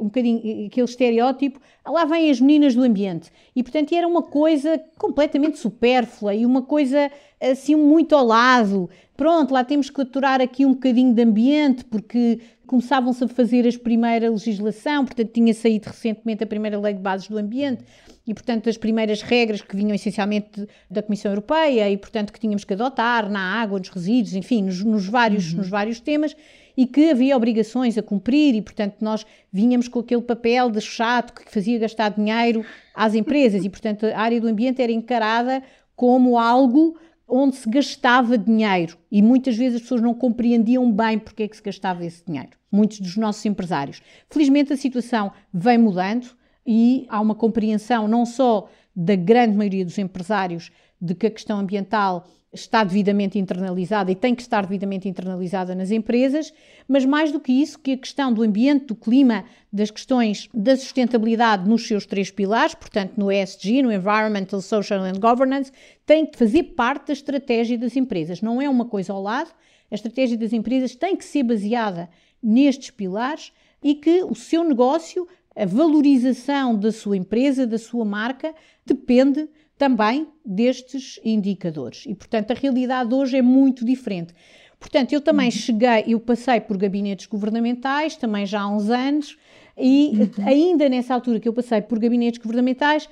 um 0.00 0.04
bocadinho 0.04 0.66
aquele 0.66 0.86
estereótipo, 0.86 1.60
lá 1.86 2.06
vêm 2.06 2.30
as 2.30 2.40
meninas 2.40 2.74
do 2.74 2.82
ambiente. 2.82 3.30
E 3.54 3.62
portanto 3.62 3.94
era 3.94 4.08
uma 4.08 4.22
coisa 4.22 4.80
completamente 4.96 5.58
supérflua 5.58 6.34
e 6.34 6.46
uma 6.46 6.62
coisa 6.62 7.10
assim 7.38 7.74
muito 7.74 8.16
ao 8.16 8.24
lado. 8.24 8.88
Pronto, 9.14 9.52
lá 9.52 9.62
temos 9.62 9.90
que 9.90 10.00
aturar 10.00 10.40
aqui 10.40 10.64
um 10.64 10.72
bocadinho 10.72 11.12
de 11.12 11.22
ambiente, 11.22 11.84
porque 11.84 12.40
começavam-se 12.66 13.24
a 13.24 13.28
fazer 13.28 13.66
as 13.66 13.76
primeira 13.76 14.30
legislação, 14.30 15.04
portanto 15.04 15.30
tinha 15.30 15.52
saído 15.52 15.90
recentemente 15.90 16.42
a 16.42 16.46
primeira 16.46 16.80
lei 16.80 16.94
de 16.94 17.00
bases 17.00 17.28
do 17.28 17.36
ambiente 17.36 17.84
e, 18.26 18.32
portanto, 18.32 18.70
as 18.70 18.78
primeiras 18.78 19.20
regras 19.20 19.60
que 19.60 19.76
vinham 19.76 19.94
essencialmente 19.94 20.66
da 20.90 21.02
Comissão 21.02 21.30
Europeia 21.30 21.90
e, 21.90 21.96
portanto, 21.98 22.32
que 22.32 22.40
tínhamos 22.40 22.64
que 22.64 22.72
adotar 22.72 23.30
na 23.30 23.40
água, 23.40 23.78
nos 23.78 23.88
resíduos, 23.88 24.34
enfim, 24.34 24.62
nos, 24.62 24.82
nos 24.82 25.06
vários, 25.06 25.50
uhum. 25.50 25.58
nos 25.58 25.68
vários 25.68 26.00
temas 26.00 26.34
e 26.78 26.86
que 26.86 27.10
havia 27.10 27.36
obrigações 27.36 27.98
a 27.98 28.02
cumprir 28.04 28.54
e, 28.54 28.62
portanto, 28.62 28.98
nós 29.00 29.26
vinhamos 29.52 29.88
com 29.88 29.98
aquele 29.98 30.22
papel 30.22 30.70
de 30.70 30.80
chato 30.80 31.34
que 31.34 31.50
fazia 31.50 31.76
gastar 31.76 32.10
dinheiro 32.10 32.64
às 32.94 33.16
empresas 33.16 33.64
e, 33.64 33.68
portanto, 33.68 34.06
a 34.06 34.16
área 34.16 34.40
do 34.40 34.46
ambiente 34.46 34.80
era 34.80 34.92
encarada 34.92 35.60
como 35.96 36.38
algo 36.38 36.96
onde 37.26 37.56
se 37.56 37.68
gastava 37.68 38.38
dinheiro 38.38 38.96
e 39.10 39.20
muitas 39.20 39.56
vezes 39.56 39.76
as 39.76 39.82
pessoas 39.82 40.00
não 40.00 40.14
compreendiam 40.14 40.90
bem 40.92 41.18
porque 41.18 41.42
é 41.42 41.48
que 41.48 41.56
se 41.56 41.62
gastava 41.62 42.06
esse 42.06 42.24
dinheiro. 42.24 42.50
Muitos 42.70 43.00
dos 43.00 43.16
nossos 43.16 43.44
empresários. 43.44 44.00
Felizmente 44.30 44.72
a 44.72 44.76
situação 44.76 45.32
vem 45.52 45.78
mudando, 45.78 46.38
e 46.70 47.06
há 47.08 47.18
uma 47.18 47.34
compreensão 47.34 48.06
não 48.06 48.26
só 48.26 48.68
da 48.94 49.16
grande 49.16 49.56
maioria 49.56 49.86
dos 49.86 49.96
empresários 49.96 50.70
de 51.00 51.14
que 51.14 51.26
a 51.26 51.30
questão 51.30 51.58
ambiental 51.58 52.26
está 52.60 52.84
devidamente 52.84 53.38
internalizada 53.38 54.10
e 54.10 54.14
tem 54.14 54.34
que 54.34 54.42
estar 54.42 54.62
devidamente 54.62 55.08
internalizada 55.08 55.74
nas 55.74 55.90
empresas, 55.90 56.52
mas 56.86 57.04
mais 57.04 57.32
do 57.32 57.40
que 57.40 57.52
isso, 57.52 57.78
que 57.78 57.92
a 57.92 57.96
questão 57.96 58.32
do 58.32 58.42
ambiente, 58.42 58.86
do 58.86 58.94
clima, 58.94 59.44
das 59.72 59.90
questões 59.90 60.48
da 60.52 60.76
sustentabilidade 60.76 61.68
nos 61.68 61.86
seus 61.86 62.06
três 62.06 62.30
pilares, 62.30 62.74
portanto 62.74 63.14
no 63.16 63.30
ESG, 63.30 63.82
no 63.82 63.92
Environmental, 63.92 64.60
Social 64.60 65.00
and 65.00 65.20
Governance, 65.20 65.72
tem 66.06 66.26
que 66.26 66.38
fazer 66.38 66.62
parte 66.74 67.08
da 67.08 67.12
estratégia 67.12 67.78
das 67.78 67.96
empresas. 67.96 68.40
Não 68.40 68.60
é 68.60 68.68
uma 68.68 68.84
coisa 68.84 69.12
ao 69.12 69.22
lado, 69.22 69.50
a 69.90 69.94
estratégia 69.94 70.36
das 70.36 70.52
empresas 70.52 70.94
tem 70.94 71.16
que 71.16 71.24
ser 71.24 71.42
baseada 71.42 72.08
nestes 72.42 72.90
pilares 72.90 73.52
e 73.82 73.94
que 73.94 74.22
o 74.24 74.34
seu 74.34 74.64
negócio 74.64 75.26
a 75.58 75.66
valorização 75.66 76.78
da 76.78 76.92
sua 76.92 77.16
empresa, 77.16 77.66
da 77.66 77.78
sua 77.78 78.04
marca, 78.04 78.54
depende 78.86 79.48
também 79.78 80.26
destes 80.44 81.20
indicadores. 81.24 82.04
E, 82.06 82.14
portanto, 82.14 82.50
a 82.50 82.54
realidade 82.54 83.14
hoje 83.14 83.36
é 83.36 83.42
muito 83.42 83.84
diferente. 83.84 84.34
Portanto, 84.78 85.12
eu 85.12 85.20
também 85.20 85.46
uhum. 85.46 85.52
cheguei, 85.52 86.04
eu 86.08 86.20
passei 86.20 86.60
por 86.60 86.76
gabinetes 86.76 87.26
governamentais, 87.26 88.16
também 88.16 88.44
já 88.44 88.60
há 88.60 88.68
uns 88.68 88.90
anos, 88.90 89.36
e 89.76 90.12
uhum. 90.14 90.46
ainda 90.46 90.88
nessa 90.88 91.14
altura 91.14 91.40
que 91.40 91.48
eu 91.48 91.52
passei 91.52 91.80
por 91.80 91.98
gabinetes 91.98 92.38
governamentais, 92.38 93.08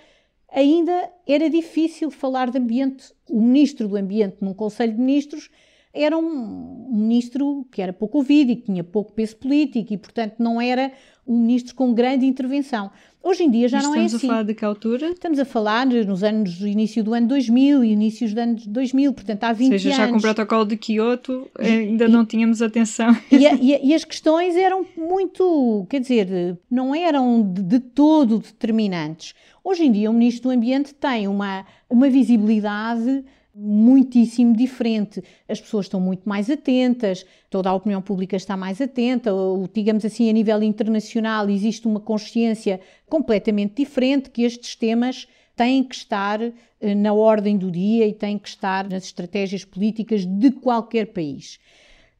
ainda 0.50 1.10
era 1.26 1.48
difícil 1.48 2.10
falar 2.10 2.50
de 2.50 2.58
ambiente. 2.58 3.12
O 3.28 3.40
ministro 3.40 3.88
do 3.88 3.96
Ambiente 3.96 4.36
num 4.40 4.54
Conselho 4.54 4.92
de 4.92 5.00
Ministros 5.00 5.50
era 5.96 6.16
um 6.16 6.88
ministro 6.92 7.66
que 7.70 7.80
era 7.80 7.92
pouco 7.92 8.18
ouvido 8.18 8.52
e 8.52 8.56
que 8.56 8.62
tinha 8.62 8.84
pouco 8.84 9.12
peso 9.12 9.36
político 9.36 9.92
e, 9.92 9.98
portanto, 9.98 10.34
não 10.38 10.60
era 10.60 10.92
um 11.26 11.40
ministro 11.40 11.74
com 11.74 11.92
grande 11.92 12.24
intervenção. 12.24 12.90
Hoje 13.22 13.42
em 13.42 13.50
dia 13.50 13.66
já 13.66 13.82
não 13.82 13.92
é 13.92 14.04
assim. 14.04 14.14
Estamos 14.14 14.24
a 14.24 14.28
falar 14.28 14.42
de 14.44 14.54
que 14.54 14.64
altura? 14.64 15.10
Estamos 15.10 15.38
a 15.40 15.44
falar 15.44 15.86
nos 15.86 16.22
anos, 16.22 16.60
início 16.60 17.02
do 17.02 17.12
ano 17.12 17.26
2000 17.26 17.82
e 17.82 17.90
inícios 17.90 18.32
do 18.32 18.40
ano 18.40 18.56
2000, 18.64 19.12
portanto 19.12 19.42
há 19.42 19.52
20 19.52 19.66
anos. 19.66 19.72
Ou 19.72 19.90
seja, 19.90 20.02
anos. 20.02 20.06
já 20.06 20.12
com 20.12 20.18
o 20.18 20.22
protocolo 20.22 20.64
de 20.64 20.76
Kyoto 20.76 21.50
ainda 21.58 22.04
e, 22.04 22.08
não 22.08 22.24
tínhamos 22.24 22.62
atenção. 22.62 23.16
E, 23.32 23.44
e, 23.44 23.88
e, 23.88 23.94
as 23.94 24.04
questões 24.04 24.54
eram 24.54 24.86
muito, 24.96 25.84
quer 25.90 26.00
dizer, 26.00 26.56
não 26.70 26.94
eram 26.94 27.42
de, 27.42 27.62
de 27.62 27.80
todo 27.80 28.38
determinantes. 28.38 29.34
Hoje 29.64 29.84
em 29.84 29.90
dia 29.90 30.08
o 30.08 30.14
Ministro 30.14 30.44
do 30.44 30.54
Ambiente 30.54 30.94
tem 30.94 31.26
uma, 31.26 31.66
uma 31.90 32.08
visibilidade 32.08 33.24
muitíssimo 33.58 34.54
diferente. 34.54 35.24
As 35.48 35.58
pessoas 35.58 35.86
estão 35.86 35.98
muito 35.98 36.28
mais 36.28 36.50
atentas, 36.50 37.24
toda 37.48 37.70
a 37.70 37.74
opinião 37.74 38.02
pública 38.02 38.36
está 38.36 38.54
mais 38.56 38.80
atenta, 38.82 39.32
ou, 39.32 39.66
digamos 39.72 40.04
assim, 40.04 40.28
a 40.28 40.32
nível 40.32 40.62
internacional 40.62 41.48
existe 41.48 41.86
uma 41.86 41.98
consciência 41.98 42.80
completamente 43.08 43.76
diferente 43.76 44.28
que 44.28 44.42
estes 44.42 44.76
temas 44.76 45.26
têm 45.56 45.82
que 45.82 45.94
estar 45.94 46.42
eh, 46.42 46.94
na 46.94 47.14
ordem 47.14 47.56
do 47.56 47.70
dia 47.70 48.06
e 48.06 48.12
têm 48.12 48.38
que 48.38 48.48
estar 48.48 48.86
nas 48.90 49.04
estratégias 49.04 49.64
políticas 49.64 50.26
de 50.26 50.50
qualquer 50.50 51.06
país. 51.06 51.58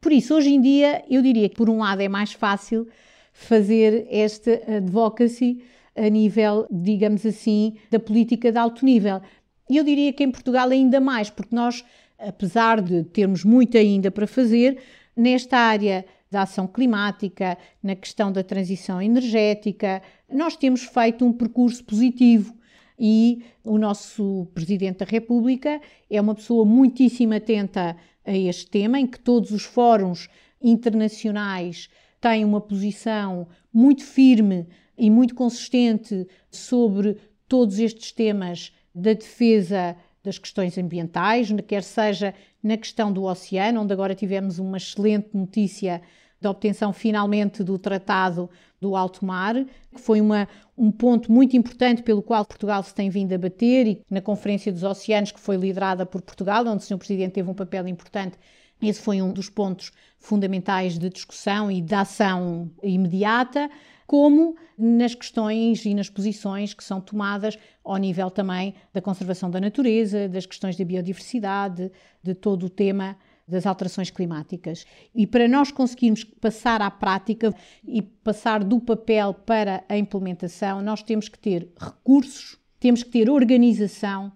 Por 0.00 0.12
isso, 0.12 0.34
hoje 0.34 0.54
em 0.54 0.60
dia, 0.60 1.04
eu 1.10 1.20
diria 1.20 1.48
que, 1.50 1.56
por 1.56 1.68
um 1.68 1.78
lado, 1.78 2.00
é 2.00 2.08
mais 2.08 2.32
fácil 2.32 2.88
fazer 3.32 4.06
esta 4.10 4.52
advocacy 4.76 5.62
a 5.94 6.08
nível, 6.08 6.66
digamos 6.70 7.26
assim, 7.26 7.74
da 7.90 7.98
política 7.98 8.50
de 8.50 8.58
alto 8.58 8.84
nível. 8.84 9.20
E 9.68 9.76
eu 9.76 9.84
diria 9.84 10.12
que 10.12 10.22
em 10.22 10.30
Portugal 10.30 10.68
ainda 10.70 11.00
mais, 11.00 11.28
porque 11.28 11.54
nós, 11.54 11.84
apesar 12.18 12.80
de 12.80 13.04
termos 13.04 13.44
muito 13.44 13.76
ainda 13.76 14.10
para 14.10 14.26
fazer, 14.26 14.78
nesta 15.16 15.56
área 15.58 16.04
da 16.30 16.42
ação 16.42 16.66
climática, 16.66 17.56
na 17.82 17.94
questão 17.96 18.30
da 18.30 18.42
transição 18.42 19.00
energética, 19.00 20.02
nós 20.30 20.56
temos 20.56 20.82
feito 20.82 21.24
um 21.24 21.32
percurso 21.32 21.84
positivo. 21.84 22.54
E 22.98 23.42
o 23.62 23.76
nosso 23.76 24.48
Presidente 24.54 24.98
da 24.98 25.06
República 25.06 25.80
é 26.10 26.20
uma 26.20 26.34
pessoa 26.34 26.64
muitíssimo 26.64 27.34
atenta 27.34 27.96
a 28.24 28.36
este 28.36 28.68
tema, 28.68 28.98
em 28.98 29.06
que 29.06 29.20
todos 29.20 29.50
os 29.50 29.64
fóruns 29.64 30.28
internacionais 30.62 31.88
têm 32.20 32.44
uma 32.44 32.60
posição 32.60 33.46
muito 33.72 34.02
firme 34.02 34.66
e 34.96 35.10
muito 35.10 35.34
consistente 35.34 36.26
sobre 36.50 37.18
todos 37.46 37.78
estes 37.78 38.12
temas 38.12 38.72
da 38.96 39.12
defesa 39.12 39.94
das 40.24 40.38
questões 40.38 40.76
ambientais, 40.78 41.48
quer 41.68 41.82
seja 41.82 42.34
na 42.62 42.76
questão 42.76 43.12
do 43.12 43.24
oceano, 43.24 43.82
onde 43.82 43.92
agora 43.92 44.14
tivemos 44.14 44.58
uma 44.58 44.78
excelente 44.78 45.28
notícia 45.34 46.00
da 46.40 46.50
obtenção 46.50 46.92
finalmente 46.92 47.62
do 47.62 47.78
Tratado 47.78 48.50
do 48.80 48.96
Alto 48.96 49.24
Mar, 49.24 49.54
que 49.54 50.00
foi 50.00 50.20
uma, 50.20 50.48
um 50.76 50.90
ponto 50.90 51.30
muito 51.30 51.56
importante 51.56 52.02
pelo 52.02 52.22
qual 52.22 52.44
Portugal 52.44 52.82
se 52.82 52.94
tem 52.94 53.08
vindo 53.08 53.32
a 53.34 53.38
bater 53.38 53.86
e 53.86 54.02
na 54.10 54.20
Conferência 54.20 54.72
dos 54.72 54.82
Oceanos, 54.82 55.30
que 55.30 55.40
foi 55.40 55.56
liderada 55.56 56.04
por 56.04 56.22
Portugal, 56.22 56.66
onde 56.66 56.82
o 56.82 56.86
Sr. 56.86 56.98
Presidente 56.98 57.32
teve 57.32 57.50
um 57.50 57.54
papel 57.54 57.86
importante, 57.86 58.36
esse 58.82 59.00
foi 59.00 59.22
um 59.22 59.32
dos 59.32 59.48
pontos 59.48 59.92
fundamentais 60.18 60.98
de 60.98 61.08
discussão 61.08 61.70
e 61.70 61.80
de 61.80 61.94
ação 61.94 62.70
imediata 62.82 63.70
como 64.06 64.56
nas 64.78 65.14
questões 65.14 65.84
e 65.84 65.94
nas 65.94 66.08
posições 66.08 66.72
que 66.72 66.84
são 66.84 67.00
tomadas 67.00 67.58
ao 67.84 67.96
nível 67.96 68.30
também 68.30 68.74
da 68.92 69.02
conservação 69.02 69.50
da 69.50 69.60
natureza, 69.60 70.28
das 70.28 70.46
questões 70.46 70.76
da 70.76 70.84
biodiversidade, 70.84 71.90
de 72.22 72.34
todo 72.34 72.66
o 72.66 72.70
tema 72.70 73.16
das 73.48 73.64
alterações 73.64 74.10
climáticas. 74.10 74.84
E 75.14 75.26
para 75.26 75.46
nós 75.46 75.70
conseguirmos 75.70 76.24
passar 76.24 76.82
à 76.82 76.90
prática 76.90 77.54
e 77.86 78.02
passar 78.02 78.64
do 78.64 78.80
papel 78.80 79.32
para 79.34 79.84
a 79.88 79.96
implementação, 79.96 80.82
nós 80.82 81.02
temos 81.02 81.28
que 81.28 81.38
ter 81.38 81.68
recursos, 81.78 82.58
temos 82.80 83.02
que 83.02 83.10
ter 83.10 83.30
organização 83.30 84.32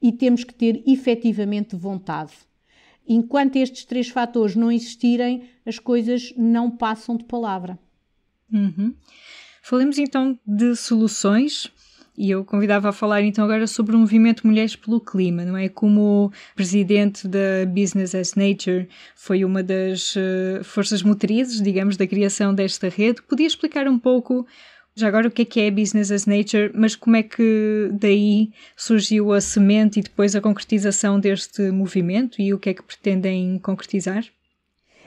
e 0.00 0.12
temos 0.12 0.44
que 0.44 0.54
ter 0.54 0.82
efetivamente 0.86 1.76
vontade. 1.76 2.32
Enquanto 3.06 3.56
estes 3.56 3.84
três 3.84 4.08
fatores 4.08 4.56
não 4.56 4.72
existirem, 4.72 5.44
as 5.66 5.78
coisas 5.78 6.32
não 6.36 6.70
passam 6.70 7.16
de 7.16 7.24
palavra. 7.24 7.78
Uhum. 8.54 8.94
Falemos 9.60 9.98
então 9.98 10.38
de 10.46 10.76
soluções. 10.76 11.72
E 12.16 12.30
eu 12.30 12.44
convidava 12.44 12.90
a 12.90 12.92
falar 12.92 13.22
então 13.22 13.44
agora 13.44 13.66
sobre 13.66 13.96
o 13.96 13.98
movimento 13.98 14.46
Mulheres 14.46 14.76
pelo 14.76 15.00
Clima, 15.00 15.44
não 15.44 15.56
é? 15.56 15.68
Como 15.68 16.32
presidente 16.54 17.26
da 17.26 17.66
Business 17.66 18.14
as 18.14 18.34
Nature 18.36 18.88
foi 19.16 19.44
uma 19.44 19.64
das 19.64 20.14
uh, 20.14 20.62
forças 20.62 21.02
motrizes, 21.02 21.60
digamos, 21.60 21.96
da 21.96 22.06
criação 22.06 22.54
desta 22.54 22.88
rede. 22.88 23.20
Podia 23.22 23.48
explicar 23.48 23.88
um 23.88 23.98
pouco, 23.98 24.46
já 24.94 25.08
agora, 25.08 25.26
o 25.26 25.30
que 25.30 25.42
é 25.42 25.44
que 25.44 25.60
é 25.60 25.70
Business 25.72 26.12
as 26.12 26.24
Nature, 26.24 26.70
mas 26.72 26.94
como 26.94 27.16
é 27.16 27.22
que 27.24 27.90
daí 27.94 28.52
surgiu 28.76 29.32
a 29.32 29.40
semente 29.40 29.98
e 29.98 30.02
depois 30.04 30.36
a 30.36 30.40
concretização 30.40 31.18
deste 31.18 31.72
movimento 31.72 32.40
e 32.40 32.54
o 32.54 32.60
que 32.60 32.70
é 32.70 32.74
que 32.74 32.82
pretendem 32.84 33.58
concretizar? 33.58 34.24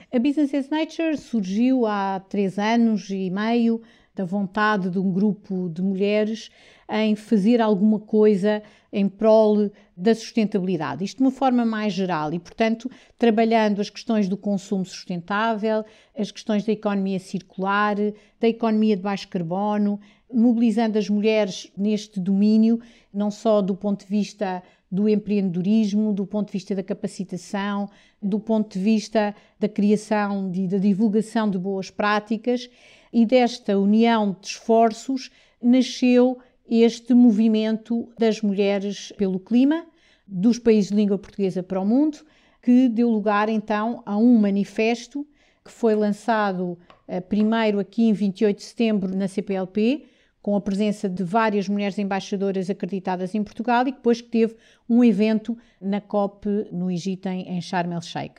A 0.10 0.20
Business 0.20 0.54
as 0.54 0.70
Nature 0.70 1.18
surgiu 1.18 1.86
há 1.86 2.22
três 2.30 2.58
anos 2.58 3.10
e 3.10 3.30
meio 3.30 3.82
da 4.16 4.24
vontade 4.24 4.90
de 4.90 4.98
um 4.98 5.12
grupo 5.12 5.70
de 5.70 5.82
mulheres 5.82 6.50
em 6.90 7.14
fazer 7.14 7.62
alguma 7.62 8.00
coisa 8.00 8.64
em 8.92 9.10
prol 9.10 9.70
da 9.98 10.16
sustentabilidade. 10.16 11.04
Isto 11.04 11.18
de 11.18 11.24
uma 11.24 11.32
forma 11.32 11.66
mais 11.66 11.92
geral 11.92 12.34
e, 12.34 12.40
portanto, 12.40 12.90
trabalhando 13.18 13.82
as 13.82 13.90
questões 13.90 14.30
do 14.30 14.38
consumo 14.38 14.86
sustentável, 14.86 15.84
as 16.18 16.32
questões 16.32 16.64
da 16.64 16.72
economia 16.72 17.20
circular, 17.20 17.98
da 18.40 18.48
economia 18.48 18.96
de 18.96 19.02
baixo 19.02 19.28
carbono, 19.28 20.00
mobilizando 20.34 20.98
as 20.98 21.10
mulheres 21.10 21.72
neste 21.78 22.20
domínio, 22.20 22.80
não 23.14 23.32
só 23.32 23.62
do 23.62 23.76
ponto 23.76 24.06
de 24.06 24.10
vista 24.10 24.62
do 24.90 25.08
empreendedorismo, 25.08 26.14
do 26.14 26.26
ponto 26.26 26.48
de 26.48 26.54
vista 26.54 26.74
da 26.74 26.84
capacitação, 26.84 27.90
do 28.22 28.40
ponto 28.40 28.74
de 28.74 28.80
vista 28.80 29.36
da 29.60 29.68
criação 29.68 30.52
e 30.54 30.68
da 30.68 30.78
divulgação 30.78 31.50
de 31.50 31.58
boas 31.58 31.90
práticas, 31.90 32.70
e 33.12 33.26
desta 33.26 33.78
união 33.78 34.36
de 34.40 34.48
esforços 34.48 35.32
nasceu 35.62 36.38
este 36.70 37.14
movimento 37.14 38.10
das 38.18 38.42
mulheres 38.42 39.14
pelo 39.18 39.40
clima, 39.40 39.86
dos 40.26 40.60
países 40.60 40.90
de 40.90 40.96
língua 40.96 41.18
portuguesa 41.18 41.64
para 41.64 41.80
o 41.80 41.86
mundo, 41.86 42.20
que 42.62 42.90
deu 42.90 43.10
lugar 43.10 43.48
então 43.48 44.04
a 44.06 44.18
um 44.18 44.38
manifesto 44.38 45.26
que 45.64 45.72
foi 45.72 45.96
lançado 45.96 46.78
eh, 47.08 47.22
primeiro 47.22 47.80
aqui 47.80 48.10
em 48.10 48.14
28 48.14 48.58
de 48.58 48.64
setembro 48.64 49.16
na 49.16 49.28
CPLP, 49.28 50.06
com 50.48 50.56
a 50.56 50.62
presença 50.62 51.10
de 51.10 51.26
várias 51.26 51.68
mulheres 51.68 52.00
embaixadoras 52.00 52.70
acreditadas 52.70 53.36
em 53.36 53.44
Portugal 53.44 53.86
e 53.86 53.92
depois 53.92 54.22
que 54.22 54.30
teve 54.30 54.56
um 54.90 55.04
evento 55.04 55.58
na 55.82 56.00
COP 56.00 56.48
no 56.72 56.90
Egito, 56.90 57.28
em, 57.28 57.60
Sharm 57.60 57.92
el-Sheikh. 57.92 58.36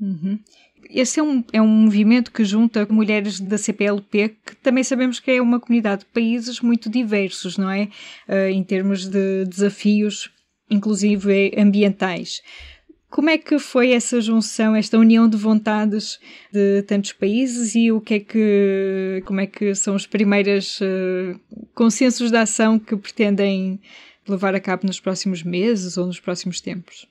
Uhum. 0.00 0.38
Esse 0.88 1.18
é 1.18 1.22
um, 1.24 1.42
é 1.52 1.60
um 1.60 1.66
movimento 1.66 2.30
que 2.30 2.44
junta 2.44 2.86
mulheres 2.88 3.40
da 3.40 3.58
CPLP, 3.58 4.36
que 4.46 4.54
também 4.62 4.84
sabemos 4.84 5.18
que 5.18 5.32
é 5.32 5.42
uma 5.42 5.58
comunidade 5.58 6.02
de 6.02 6.12
países 6.12 6.60
muito 6.60 6.88
diversos, 6.88 7.58
não 7.58 7.68
é? 7.68 7.88
Uh, 8.28 8.48
em 8.52 8.62
termos 8.62 9.08
de 9.08 9.46
desafios, 9.46 10.30
inclusive 10.70 11.56
ambientais. 11.58 12.40
Como 13.10 13.30
é 13.30 13.38
que 13.38 13.58
foi 13.58 13.92
essa 13.92 14.20
junção, 14.20 14.76
esta 14.76 14.98
união 14.98 15.28
de 15.28 15.36
vontades 15.36 16.20
de 16.52 16.82
tantos 16.82 17.12
países 17.12 17.74
e 17.74 17.90
o 17.90 18.00
que 18.00 18.14
é 18.14 18.20
que, 18.20 19.22
como 19.24 19.40
é 19.40 19.46
que 19.46 19.74
são 19.74 19.94
os 19.94 20.06
primeiros 20.06 20.78
uh, 20.80 21.40
consensos 21.74 22.30
de 22.30 22.36
ação 22.36 22.78
que 22.78 22.94
pretendem 22.96 23.80
levar 24.28 24.54
a 24.54 24.60
cabo 24.60 24.86
nos 24.86 25.00
próximos 25.00 25.42
meses 25.42 25.96
ou 25.96 26.06
nos 26.06 26.20
próximos 26.20 26.60
tempos? 26.60 27.08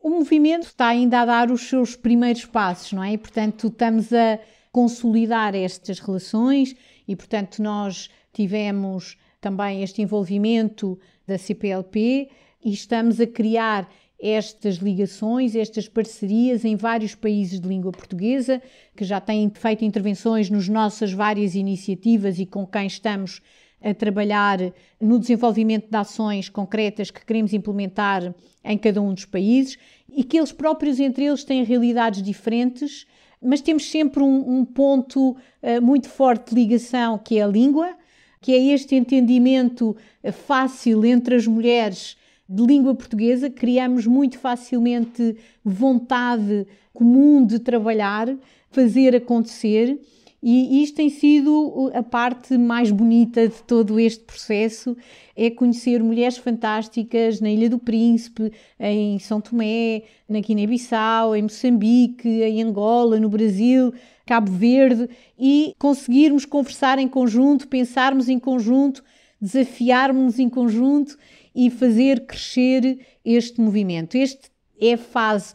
O 0.00 0.10
movimento 0.10 0.66
está 0.66 0.88
ainda 0.88 1.20
a 1.20 1.24
dar 1.24 1.50
os 1.50 1.68
seus 1.68 1.94
primeiros 1.94 2.44
passos, 2.44 2.92
não 2.92 3.02
é? 3.02 3.12
E, 3.12 3.18
portanto, 3.18 3.68
estamos 3.68 4.12
a 4.12 4.40
consolidar 4.72 5.54
estas 5.54 6.00
relações 6.00 6.74
e, 7.06 7.14
portanto, 7.14 7.62
nós 7.62 8.10
tivemos 8.32 9.16
também 9.40 9.82
este 9.82 10.02
envolvimento 10.02 10.98
da 11.26 11.38
CPLP 11.38 12.28
e 12.64 12.72
estamos 12.72 13.20
a 13.20 13.26
criar 13.26 13.88
estas 14.20 14.76
ligações, 14.76 15.54
estas 15.54 15.88
parcerias 15.88 16.64
em 16.64 16.74
vários 16.74 17.14
países 17.14 17.60
de 17.60 17.68
língua 17.68 17.92
portuguesa, 17.92 18.60
que 18.96 19.04
já 19.04 19.20
têm 19.20 19.50
feito 19.50 19.84
intervenções 19.84 20.50
nas 20.50 20.68
nossas 20.68 21.12
várias 21.12 21.54
iniciativas 21.54 22.38
e 22.38 22.46
com 22.46 22.66
quem 22.66 22.86
estamos 22.86 23.40
a 23.82 23.94
trabalhar 23.94 24.58
no 25.00 25.18
desenvolvimento 25.18 25.88
de 25.88 25.96
ações 25.96 26.48
concretas 26.48 27.10
que 27.10 27.24
queremos 27.24 27.52
implementar 27.52 28.34
em 28.64 28.76
cada 28.76 29.00
um 29.00 29.14
dos 29.14 29.24
países 29.24 29.78
e 30.10 30.24
que 30.24 30.36
eles 30.36 30.50
próprios 30.50 30.98
entre 30.98 31.24
eles 31.24 31.44
têm 31.44 31.62
realidades 31.62 32.22
diferentes, 32.22 33.06
mas 33.40 33.60
temos 33.60 33.88
sempre 33.88 34.22
um, 34.22 34.58
um 34.58 34.64
ponto 34.64 35.30
uh, 35.30 35.80
muito 35.80 36.08
forte 36.08 36.52
de 36.52 36.60
ligação 36.60 37.18
que 37.18 37.38
é 37.38 37.42
a 37.42 37.46
língua, 37.46 37.94
que 38.40 38.52
é 38.52 38.58
este 38.74 38.96
entendimento 38.96 39.96
uh, 40.24 40.32
fácil 40.32 41.04
entre 41.04 41.36
as 41.36 41.46
mulheres 41.46 42.16
de 42.48 42.62
língua 42.64 42.94
portuguesa, 42.94 43.50
criamos 43.50 44.06
muito 44.06 44.38
facilmente 44.38 45.36
vontade 45.62 46.66
comum 46.94 47.44
de 47.44 47.58
trabalhar, 47.58 48.34
fazer 48.70 49.14
acontecer. 49.14 50.00
E 50.40 50.84
isto 50.84 50.96
tem 50.96 51.10
sido 51.10 51.90
a 51.92 52.02
parte 52.02 52.56
mais 52.56 52.92
bonita 52.92 53.48
de 53.48 53.60
todo 53.64 53.98
este 53.98 54.22
processo, 54.22 54.96
é 55.34 55.50
conhecer 55.50 56.00
mulheres 56.00 56.38
fantásticas 56.38 57.40
na 57.40 57.50
Ilha 57.50 57.68
do 57.68 57.78
Príncipe, 57.78 58.52
em 58.78 59.18
São 59.18 59.40
Tomé, 59.40 60.04
na 60.28 60.38
Guiné-Bissau, 60.38 61.34
em 61.34 61.42
Moçambique, 61.42 62.28
em 62.28 62.62
Angola, 62.62 63.18
no 63.18 63.28
Brasil, 63.28 63.92
Cabo 64.24 64.52
Verde 64.52 65.08
e 65.36 65.74
conseguirmos 65.76 66.44
conversar 66.44 67.00
em 67.00 67.08
conjunto, 67.08 67.66
pensarmos 67.66 68.28
em 68.28 68.38
conjunto, 68.38 69.02
desafiarmos 69.40 70.38
em 70.38 70.48
conjunto 70.48 71.16
e 71.58 71.70
fazer 71.70 72.24
crescer 72.24 73.04
este 73.24 73.60
movimento. 73.60 74.14
Este 74.14 74.48
é 74.80 74.92
a 74.92 74.96
fase 74.96 75.54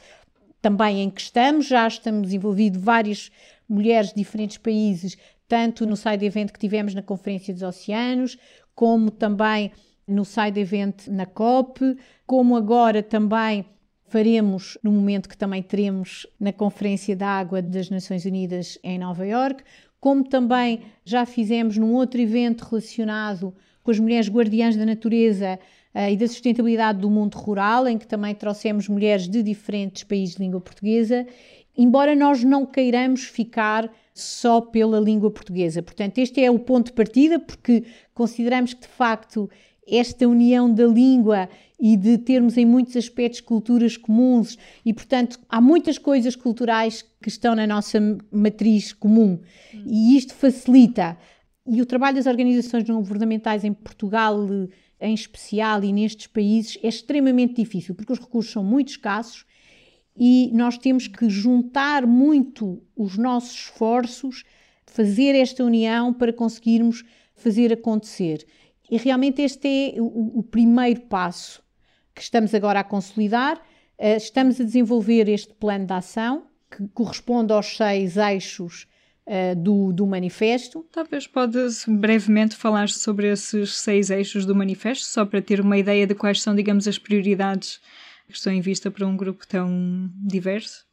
também 0.62 1.02
em 1.02 1.10
que 1.10 1.22
estamos, 1.22 1.66
já 1.66 1.88
estamos 1.88 2.34
envolvidos 2.34 2.82
várias 2.82 3.32
mulheres 3.70 4.10
de 4.10 4.16
diferentes 4.16 4.58
países, 4.58 5.18
tanto 5.48 5.86
no 5.86 5.96
side 5.96 6.26
event 6.26 6.52
que 6.52 6.60
tivemos 6.60 6.94
na 6.94 7.02
Conferência 7.02 7.54
dos 7.54 7.64
Oceanos, 7.64 8.38
como 8.76 9.10
também 9.10 9.72
no 10.06 10.26
side 10.26 10.60
event 10.60 11.08
na 11.08 11.26
COP, 11.26 11.96
como 12.28 12.58
agora 12.58 13.02
também 13.02 13.64
faremos 14.10 14.78
no 14.84 14.92
momento 14.92 15.30
que 15.30 15.38
também 15.38 15.64
teremos 15.64 16.28
na 16.38 16.52
Conferência 16.52 17.16
da 17.16 17.30
Água 17.30 17.62
das 17.62 17.90
Nações 17.90 18.26
Unidas 18.26 18.78
em 18.84 19.00
Nova 19.00 19.26
York, 19.26 19.64
como 20.02 20.22
também 20.22 20.82
já 21.06 21.26
fizemos 21.26 21.78
num 21.78 21.94
outro 21.94 22.20
evento 22.20 22.64
relacionado 22.64 23.56
com 23.82 23.90
as 23.90 24.00
mulheres 24.00 24.28
guardiãs 24.28 24.76
da 24.76 24.86
natureza 24.86 25.58
e 25.96 26.18
da 26.18 26.28
sustentabilidade 26.28 27.00
do 27.00 27.10
mundo 27.10 27.36
rural, 27.36 27.88
em 27.88 27.98
que 27.98 28.08
também 28.08 28.34
trouxemos 28.34 28.88
mulheres 28.88 29.28
de 29.28 29.44
diferentes 29.44 30.04
países 30.04 30.36
de 30.36 30.42
língua 30.42 30.60
portuguesa 30.60 31.26
embora 31.78 32.16
nós 32.16 32.44
não 32.44 32.66
queiramos 32.66 33.24
ficar 33.24 33.92
só 34.14 34.62
pela 34.62 35.00
língua 35.00 35.32
portuguesa. 35.32 35.82
Portanto, 35.82 36.20
este 36.20 36.44
é 36.44 36.50
o 36.50 36.60
ponto 36.60 36.88
de 36.88 36.94
partida, 36.94 37.40
porque 37.40 37.84
consideramos 38.14 38.74
que 38.74 38.82
de 38.82 38.88
facto 38.88 39.50
esta 39.86 40.28
união 40.28 40.74
da 40.74 40.86
língua 40.86 41.50
e 41.80 41.98
de 41.98 42.18
termos 42.18 42.56
em 42.58 42.66
muitos 42.66 42.96
aspectos 42.96 43.42
culturas 43.42 43.98
comuns 43.98 44.58
e, 44.86 44.94
portanto, 44.94 45.40
há 45.50 45.60
muitas 45.60 45.98
coisas 45.98 46.36
culturais 46.36 47.04
que 47.22 47.28
estão 47.28 47.54
na 47.54 47.68
nossa 47.68 48.00
matriz 48.32 48.94
comum 48.94 49.40
e 49.86 50.16
isto 50.16 50.34
facilita. 50.34 51.18
E 51.68 51.82
o 51.82 51.86
trabalho 51.86 52.16
das 52.16 52.28
organizações 52.28 52.88
não 52.88 52.98
governamentais 52.98 53.64
em 53.64 53.74
Portugal, 53.74 54.38
em 55.04 55.14
especial, 55.14 55.84
e 55.84 55.92
nestes 55.92 56.28
países 56.28 56.78
é 56.82 56.88
extremamente 56.88 57.56
difícil, 57.56 57.94
porque 57.94 58.14
os 58.14 58.20
recursos 58.20 58.52
são 58.52 58.64
muito 58.64 58.90
escassos 58.90 59.46
e 60.16 60.50
nós 60.54 60.78
temos 60.78 61.08
que 61.08 61.30
juntar 61.30 62.08
muito 62.08 62.82
os 62.96 63.18
nossos 63.18 63.54
esforços, 63.54 64.44
fazer 64.86 65.36
esta 65.36 65.64
união 65.64 66.14
para 66.14 66.32
conseguirmos 66.32 67.04
fazer 67.36 67.74
acontecer. 67.74 68.46
E 68.90 68.98
realmente 68.98 69.42
este 69.42 69.68
é 69.68 70.02
o, 70.02 70.40
o 70.40 70.44
primeiro 70.44 71.02
passo 71.02 71.62
que 72.16 72.22
estamos 72.22 72.54
agora 72.54 72.80
a 72.80 72.84
consolidar. 72.84 73.58
Uh, 74.00 74.18
estamos 74.18 74.62
a 74.62 74.64
desenvolver 74.64 75.28
este 75.28 75.54
plano 75.54 75.86
de 75.86 75.94
ação 75.94 76.46
que 76.70 76.88
corresponde 76.90 77.52
aos 77.52 77.76
seis 77.76 78.18
eixos 78.18 78.88
uh, 79.28 79.56
do, 79.56 79.92
do 79.92 80.06
manifesto. 80.06 80.86
Talvez 80.92 81.28
podes 81.28 81.86
brevemente 81.88 82.56
falar 82.56 82.90
sobre 82.90 83.32
esses 83.32 83.78
seis 83.78 84.10
eixos 84.10 84.46
do 84.46 84.56
manifesto, 84.56 85.06
só 85.06 85.26
para 85.26 85.42
ter 85.42 85.60
uma 85.60 85.78
ideia 85.78 86.06
de 86.06 86.16
quais 86.16 86.42
são, 86.42 86.56
digamos, 86.56 86.88
as 86.88 86.98
prioridades 86.98 87.80
que 88.28 88.36
estão 88.36 88.54
em 88.54 88.62
vista 88.62 88.90
para 88.90 89.06
um 89.06 89.16
grupo 89.16 89.48
tão 89.48 90.10
diverso? 90.16 90.86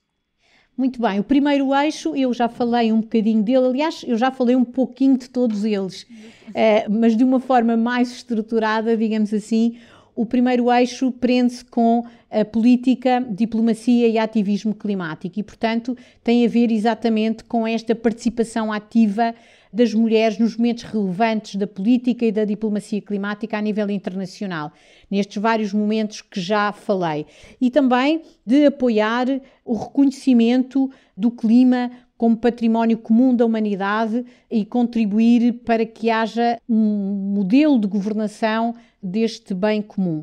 Muito 0.76 1.00
bem, 1.00 1.20
o 1.20 1.24
primeiro 1.24 1.74
eixo 1.74 2.16
eu 2.16 2.32
já 2.32 2.48
falei 2.48 2.90
um 2.90 3.02
bocadinho 3.02 3.42
dele, 3.42 3.66
aliás, 3.66 4.02
eu 4.06 4.16
já 4.16 4.30
falei 4.30 4.56
um 4.56 4.64
pouquinho 4.64 5.18
de 5.18 5.28
todos 5.28 5.62
eles, 5.62 6.04
uh, 6.04 6.90
mas 6.90 7.14
de 7.14 7.22
uma 7.22 7.38
forma 7.38 7.76
mais 7.76 8.10
estruturada, 8.10 8.96
digamos 8.96 9.34
assim. 9.34 9.78
O 10.20 10.26
primeiro 10.26 10.70
eixo 10.70 11.10
prende-se 11.10 11.64
com 11.64 12.04
a 12.30 12.44
política, 12.44 13.26
diplomacia 13.26 14.06
e 14.06 14.18
ativismo 14.18 14.74
climático 14.74 15.40
e, 15.40 15.42
portanto, 15.42 15.96
tem 16.22 16.44
a 16.44 16.48
ver 16.48 16.70
exatamente 16.70 17.42
com 17.42 17.66
esta 17.66 17.94
participação 17.94 18.70
ativa 18.70 19.34
das 19.72 19.94
mulheres 19.94 20.38
nos 20.38 20.58
momentos 20.58 20.82
relevantes 20.82 21.56
da 21.56 21.66
política 21.66 22.26
e 22.26 22.30
da 22.30 22.44
diplomacia 22.44 23.00
climática 23.00 23.56
a 23.56 23.62
nível 23.62 23.88
internacional, 23.88 24.70
nestes 25.10 25.40
vários 25.40 25.72
momentos 25.72 26.20
que 26.20 26.38
já 26.38 26.70
falei. 26.70 27.24
E 27.58 27.70
também 27.70 28.20
de 28.44 28.66
apoiar 28.66 29.26
o 29.64 29.72
reconhecimento 29.72 30.90
do 31.16 31.30
clima 31.30 31.90
como 32.20 32.36
património 32.36 32.98
comum 32.98 33.34
da 33.34 33.46
humanidade 33.46 34.26
e 34.50 34.62
contribuir 34.62 35.54
para 35.64 35.86
que 35.86 36.10
haja 36.10 36.60
um 36.68 37.32
modelo 37.34 37.80
de 37.80 37.86
governação 37.86 38.74
deste 39.02 39.54
bem 39.54 39.80
comum. 39.80 40.22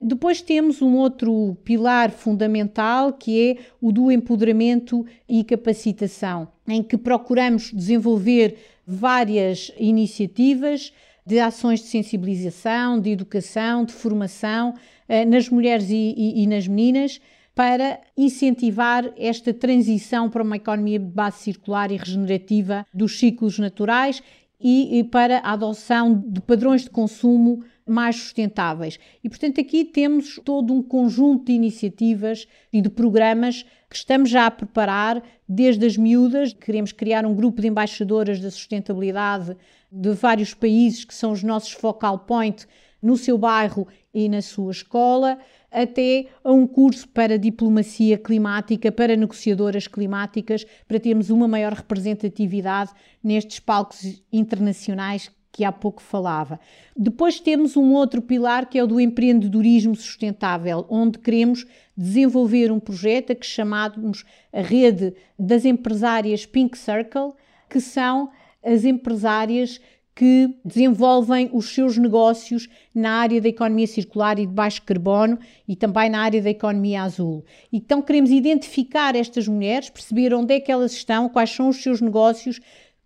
Depois 0.00 0.40
temos 0.40 0.80
um 0.80 0.94
outro 0.94 1.56
pilar 1.64 2.12
fundamental 2.12 3.12
que 3.12 3.50
é 3.50 3.56
o 3.80 3.90
do 3.90 4.12
empoderamento 4.12 5.04
e 5.28 5.42
capacitação, 5.42 6.46
em 6.68 6.80
que 6.80 6.96
procuramos 6.96 7.72
desenvolver 7.72 8.56
várias 8.86 9.72
iniciativas 9.76 10.92
de 11.26 11.40
ações 11.40 11.80
de 11.80 11.86
sensibilização, 11.86 13.00
de 13.00 13.10
educação, 13.10 13.84
de 13.84 13.92
formação 13.92 14.74
eh, 15.08 15.24
nas 15.24 15.48
mulheres 15.48 15.90
e, 15.90 16.14
e, 16.16 16.44
e 16.44 16.46
nas 16.46 16.68
meninas 16.68 17.20
para 17.54 18.00
incentivar 18.16 19.12
esta 19.16 19.52
transição 19.52 20.30
para 20.30 20.42
uma 20.42 20.56
economia 20.56 20.98
de 20.98 21.06
base 21.06 21.38
circular 21.38 21.90
e 21.90 21.96
regenerativa 21.96 22.86
dos 22.92 23.18
ciclos 23.18 23.58
naturais 23.58 24.22
e, 24.62 25.04
para 25.10 25.38
a 25.38 25.52
adoção 25.52 26.22
de 26.26 26.40
padrões 26.40 26.82
de 26.82 26.90
consumo 26.90 27.64
mais 27.86 28.16
sustentáveis. 28.16 28.98
E, 29.22 29.28
portanto, 29.28 29.60
aqui 29.60 29.84
temos 29.84 30.40
todo 30.44 30.72
um 30.72 30.82
conjunto 30.82 31.46
de 31.46 31.52
iniciativas 31.52 32.46
e 32.72 32.80
de 32.80 32.88
programas 32.88 33.64
que 33.90 33.96
estamos 33.96 34.30
já 34.30 34.46
a 34.46 34.50
preparar 34.50 35.20
desde 35.48 35.84
as 35.84 35.96
miúdas. 35.96 36.52
Queremos 36.52 36.92
criar 36.92 37.26
um 37.26 37.34
grupo 37.34 37.60
de 37.60 37.66
embaixadoras 37.68 38.40
da 38.40 38.50
sustentabilidade 38.50 39.56
de 39.90 40.12
vários 40.12 40.54
países 40.54 41.04
que 41.04 41.14
são 41.14 41.32
os 41.32 41.42
nossos 41.42 41.72
focal 41.72 42.20
point 42.20 42.66
no 43.02 43.16
seu 43.16 43.36
bairro 43.36 43.86
e 44.14 44.28
na 44.28 44.40
sua 44.40 44.70
escola, 44.70 45.38
até 45.70 46.26
a 46.44 46.52
um 46.52 46.66
curso 46.66 47.08
para 47.08 47.38
diplomacia 47.38 48.16
climática, 48.16 48.92
para 48.92 49.16
negociadoras 49.16 49.88
climáticas, 49.88 50.64
para 50.86 51.00
termos 51.00 51.30
uma 51.30 51.48
maior 51.48 51.72
representatividade 51.72 52.92
nestes 53.22 53.58
palcos 53.58 54.22
internacionais 54.32 55.30
que 55.50 55.64
há 55.64 55.70
pouco 55.70 56.02
falava. 56.02 56.58
Depois 56.96 57.38
temos 57.38 57.76
um 57.76 57.92
outro 57.92 58.22
pilar 58.22 58.68
que 58.68 58.78
é 58.78 58.84
o 58.84 58.86
do 58.86 58.98
empreendedorismo 58.98 59.94
sustentável, 59.94 60.86
onde 60.88 61.18
queremos 61.18 61.66
desenvolver 61.94 62.72
um 62.72 62.80
projeto 62.80 63.32
a 63.32 63.34
que 63.34 63.44
chamamos 63.44 64.24
a 64.52 64.62
rede 64.62 65.14
das 65.38 65.66
empresárias 65.66 66.46
Pink 66.46 66.76
Circle, 66.78 67.34
que 67.68 67.80
são 67.80 68.30
as 68.64 68.84
empresárias 68.84 69.78
que 70.14 70.54
desenvolvem 70.64 71.48
os 71.52 71.74
seus 71.74 71.96
negócios 71.96 72.68
na 72.94 73.12
área 73.12 73.40
da 73.40 73.48
economia 73.48 73.86
circular 73.86 74.38
e 74.38 74.46
de 74.46 74.52
baixo 74.52 74.82
carbono 74.82 75.38
e 75.66 75.74
também 75.74 76.10
na 76.10 76.20
área 76.20 76.42
da 76.42 76.50
economia 76.50 77.02
azul. 77.02 77.44
Então 77.72 78.02
queremos 78.02 78.30
identificar 78.30 79.16
estas 79.16 79.48
mulheres, 79.48 79.88
perceber 79.88 80.34
onde 80.34 80.54
é 80.54 80.60
que 80.60 80.70
elas 80.70 80.92
estão, 80.92 81.28
quais 81.28 81.50
são 81.50 81.68
os 81.68 81.82
seus 81.82 82.00
negócios, 82.00 82.60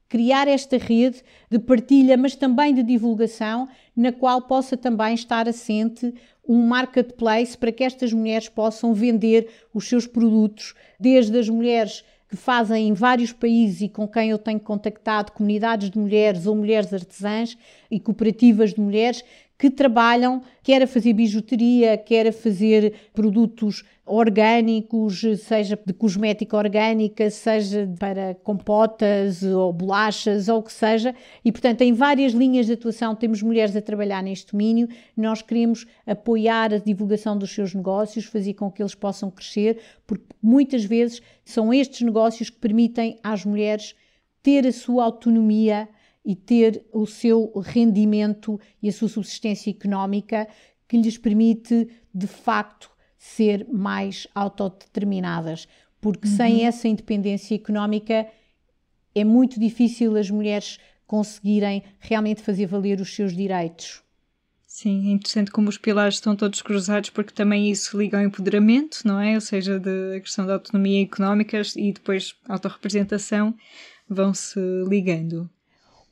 criar 0.08 0.48
esta 0.48 0.76
rede 0.76 1.22
de 1.50 1.58
partilha, 1.58 2.16
mas 2.16 2.34
também 2.34 2.74
de 2.74 2.82
divulgação, 2.82 3.68
na 3.94 4.12
qual 4.12 4.42
possa 4.42 4.76
também 4.76 5.14
estar 5.14 5.48
assente 5.48 6.12
um 6.48 6.62
marketplace 6.66 7.58
para 7.58 7.72
que 7.72 7.82
estas 7.82 8.12
mulheres 8.12 8.48
possam 8.48 8.94
vender 8.94 9.48
os 9.74 9.88
seus 9.88 10.06
produtos, 10.06 10.74
desde 10.98 11.36
as 11.38 11.48
mulheres 11.48 12.04
que 12.28 12.36
fazem 12.36 12.88
em 12.88 12.92
vários 12.92 13.32
países 13.32 13.82
e 13.82 13.88
com 13.88 14.06
quem 14.08 14.30
eu 14.30 14.38
tenho 14.38 14.58
contactado 14.58 15.32
comunidades 15.32 15.90
de 15.90 15.98
mulheres 15.98 16.46
ou 16.46 16.56
mulheres 16.56 16.92
artesãs 16.92 17.56
e 17.90 18.00
cooperativas 18.00 18.74
de 18.74 18.80
mulheres 18.80 19.22
que 19.58 19.70
trabalham, 19.70 20.42
quer 20.62 20.82
a 20.82 20.86
fazer 20.86 21.14
bijuteria, 21.14 21.96
quer 21.96 22.26
a 22.26 22.32
fazer 22.32 22.92
produtos 23.14 23.84
orgânicos, 24.04 25.22
seja 25.40 25.78
de 25.84 25.92
cosmética 25.92 26.56
orgânica, 26.56 27.28
seja 27.30 27.88
para 27.98 28.34
compotas 28.34 29.42
ou 29.42 29.72
bolachas 29.72 30.48
ou 30.48 30.58
o 30.58 30.62
que 30.62 30.72
seja, 30.72 31.14
e 31.44 31.50
portanto 31.50 31.80
em 31.80 31.92
várias 31.92 32.32
linhas 32.32 32.66
de 32.66 32.74
atuação 32.74 33.16
temos 33.16 33.42
mulheres 33.42 33.74
a 33.74 33.80
trabalhar 33.80 34.22
neste 34.22 34.52
domínio, 34.52 34.88
nós 35.16 35.42
queremos 35.42 35.86
apoiar 36.06 36.72
a 36.72 36.78
divulgação 36.78 37.36
dos 37.36 37.50
seus 37.50 37.74
negócios, 37.74 38.26
fazer 38.26 38.54
com 38.54 38.70
que 38.70 38.82
eles 38.82 38.94
possam 38.94 39.30
crescer, 39.30 39.78
porque 40.06 40.26
muitas 40.40 40.84
vezes 40.84 41.20
são 41.44 41.72
estes 41.72 42.02
negócios 42.02 42.50
que 42.50 42.58
permitem 42.58 43.18
às 43.24 43.44
mulheres 43.44 43.94
ter 44.42 44.66
a 44.66 44.72
sua 44.72 45.04
autonomia 45.04 45.88
e 46.26 46.34
ter 46.34 46.84
o 46.92 47.06
seu 47.06 47.52
rendimento 47.60 48.60
e 48.82 48.88
a 48.88 48.92
sua 48.92 49.08
subsistência 49.08 49.70
económica 49.70 50.48
que 50.88 50.96
lhes 50.96 51.16
permite 51.16 51.88
de 52.12 52.26
facto 52.26 52.90
ser 53.16 53.66
mais 53.72 54.26
autodeterminadas, 54.34 55.68
porque 56.00 56.26
uhum. 56.26 56.36
sem 56.36 56.66
essa 56.66 56.88
independência 56.88 57.54
económica 57.54 58.26
é 59.14 59.24
muito 59.24 59.58
difícil 59.60 60.16
as 60.16 60.28
mulheres 60.28 60.78
conseguirem 61.06 61.84
realmente 62.00 62.42
fazer 62.42 62.66
valer 62.66 63.00
os 63.00 63.14
seus 63.14 63.34
direitos. 63.34 64.02
Sim, 64.66 65.08
é 65.08 65.12
interessante 65.12 65.50
como 65.50 65.68
os 65.68 65.78
pilares 65.78 66.16
estão 66.16 66.36
todos 66.36 66.60
cruzados, 66.60 67.08
porque 67.10 67.32
também 67.32 67.70
isso 67.70 67.96
liga 67.96 68.18
ao 68.18 68.24
empoderamento, 68.24 68.98
não 69.04 69.18
é? 69.18 69.34
Ou 69.34 69.40
seja, 69.40 69.78
da 69.78 70.20
questão 70.20 70.44
da 70.44 70.54
autonomia 70.54 71.02
económica 71.02 71.62
e 71.76 71.92
depois 71.92 72.34
autorrepresentação 72.46 73.54
vão 74.08 74.34
se 74.34 74.60
ligando. 74.86 75.48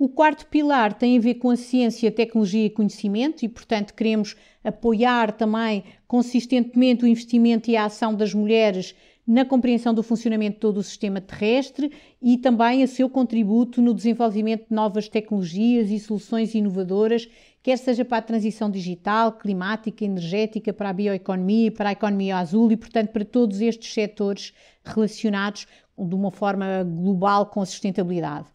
O 0.04 0.08
quarto 0.10 0.44
pilar 0.48 0.92
tem 0.92 1.16
a 1.16 1.20
ver 1.20 1.36
com 1.36 1.48
a 1.48 1.56
ciência, 1.56 2.12
tecnologia 2.12 2.66
e 2.66 2.68
conhecimento, 2.68 3.42
e, 3.42 3.48
portanto, 3.48 3.94
queremos 3.94 4.36
apoiar 4.62 5.32
também 5.32 5.82
consistentemente 6.06 7.04
o 7.04 7.06
investimento 7.06 7.70
e 7.70 7.76
a 7.78 7.86
ação 7.86 8.14
das 8.14 8.34
mulheres 8.34 8.94
na 9.26 9.46
compreensão 9.46 9.94
do 9.94 10.02
funcionamento 10.02 10.56
de 10.56 10.60
todo 10.60 10.76
o 10.76 10.82
sistema 10.82 11.22
terrestre 11.22 11.90
e 12.20 12.36
também 12.36 12.84
o 12.84 12.86
seu 12.86 13.08
contributo 13.08 13.80
no 13.80 13.94
desenvolvimento 13.94 14.68
de 14.68 14.74
novas 14.74 15.08
tecnologias 15.08 15.90
e 15.90 15.98
soluções 15.98 16.54
inovadoras, 16.54 17.26
quer 17.62 17.78
seja 17.78 18.04
para 18.04 18.18
a 18.18 18.22
transição 18.22 18.70
digital, 18.70 19.32
climática, 19.32 20.04
energética, 20.04 20.70
para 20.70 20.90
a 20.90 20.92
bioeconomia, 20.92 21.72
para 21.72 21.88
a 21.88 21.92
economia 21.92 22.36
azul 22.36 22.70
e, 22.70 22.76
portanto, 22.76 23.08
para 23.08 23.24
todos 23.24 23.62
estes 23.62 23.94
setores 23.94 24.52
relacionados 24.84 25.66
de 25.98 26.14
uma 26.14 26.30
forma 26.30 26.84
global 26.84 27.46
com 27.46 27.62
a 27.62 27.66
sustentabilidade. 27.66 28.52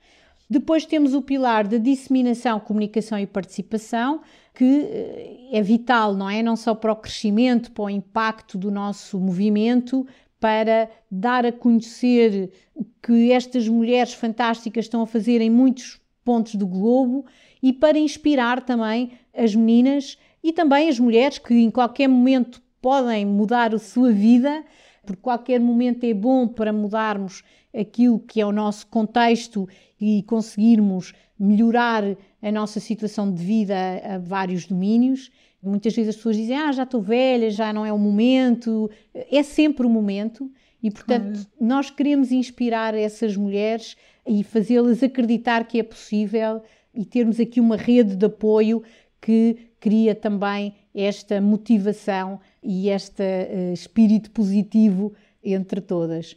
Depois 0.49 0.85
temos 0.85 1.13
o 1.13 1.21
pilar 1.21 1.67
da 1.67 1.77
disseminação, 1.77 2.59
comunicação 2.59 3.19
e 3.19 3.27
participação, 3.27 4.21
que 4.55 4.65
eh, 4.65 5.49
é 5.51 5.61
vital, 5.61 6.15
não 6.15 6.27
é? 6.27 6.41
Não 6.41 6.55
só 6.55 6.73
para 6.73 6.91
o 6.91 6.95
crescimento, 6.95 7.71
para 7.71 7.83
o 7.83 7.89
impacto 7.89 8.57
do 8.57 8.71
nosso 8.71 9.19
movimento, 9.19 10.07
para 10.39 10.89
dar 11.11 11.45
a 11.45 11.51
conhecer 11.51 12.51
o 12.73 12.83
que 13.03 13.31
estas 13.31 13.67
mulheres 13.67 14.13
fantásticas 14.13 14.85
estão 14.85 15.01
a 15.01 15.07
fazer 15.07 15.39
em 15.39 15.51
muitos 15.51 16.01
pontos 16.23 16.55
do 16.55 16.65
globo 16.65 17.25
e 17.61 17.71
para 17.71 17.99
inspirar 17.99 18.61
também 18.61 19.11
as 19.35 19.53
meninas 19.53 20.17
e 20.43 20.51
também 20.53 20.89
as 20.89 20.97
mulheres 20.99 21.37
que 21.37 21.53
em 21.53 21.69
qualquer 21.69 22.07
momento 22.07 22.61
podem 22.81 23.25
mudar 23.25 23.75
a 23.75 23.79
sua 23.79 24.11
vida, 24.11 24.63
porque 25.05 25.21
qualquer 25.21 25.59
momento 25.59 26.05
é 26.05 26.13
bom 26.13 26.47
para 26.47 26.71
mudarmos 26.71 27.43
aquilo 27.77 28.19
que 28.19 28.39
é 28.39 28.45
o 28.45 28.51
nosso 28.51 28.87
contexto 28.87 29.67
e 29.99 30.23
conseguirmos 30.23 31.13
melhorar 31.37 32.03
a 32.41 32.51
nossa 32.51 32.79
situação 32.79 33.31
de 33.33 33.43
vida 33.43 33.75
a 34.03 34.17
vários 34.17 34.65
domínios. 34.65 35.31
Muitas 35.61 35.93
vezes 35.95 36.09
as 36.09 36.15
pessoas 36.15 36.35
dizem: 36.35 36.57
Ah, 36.57 36.71
já 36.71 36.83
estou 36.83 37.01
velha, 37.01 37.49
já 37.49 37.73
não 37.73 37.85
é 37.85 37.91
o 37.91 37.97
momento. 37.97 38.89
É 39.13 39.43
sempre 39.43 39.85
o 39.85 39.89
momento. 39.89 40.49
E, 40.81 40.89
portanto, 40.89 41.33
claro. 41.33 41.47
nós 41.59 41.89
queremos 41.89 42.31
inspirar 42.31 42.93
essas 42.93 43.35
mulheres 43.35 43.97
e 44.25 44.43
fazê-las 44.43 45.03
acreditar 45.03 45.65
que 45.65 45.79
é 45.79 45.83
possível 45.83 46.61
e 46.93 47.03
termos 47.03 47.39
aqui 47.39 47.59
uma 47.59 47.75
rede 47.75 48.15
de 48.15 48.25
apoio 48.25 48.81
que 49.21 49.57
cria 49.79 50.15
também 50.15 50.73
esta 50.95 51.41
motivação 51.41 52.39
e 52.63 52.89
este 52.89 53.23
uh, 53.23 53.73
espírito 53.73 54.31
positivo 54.31 55.13
entre 55.43 55.81
todas. 55.81 56.35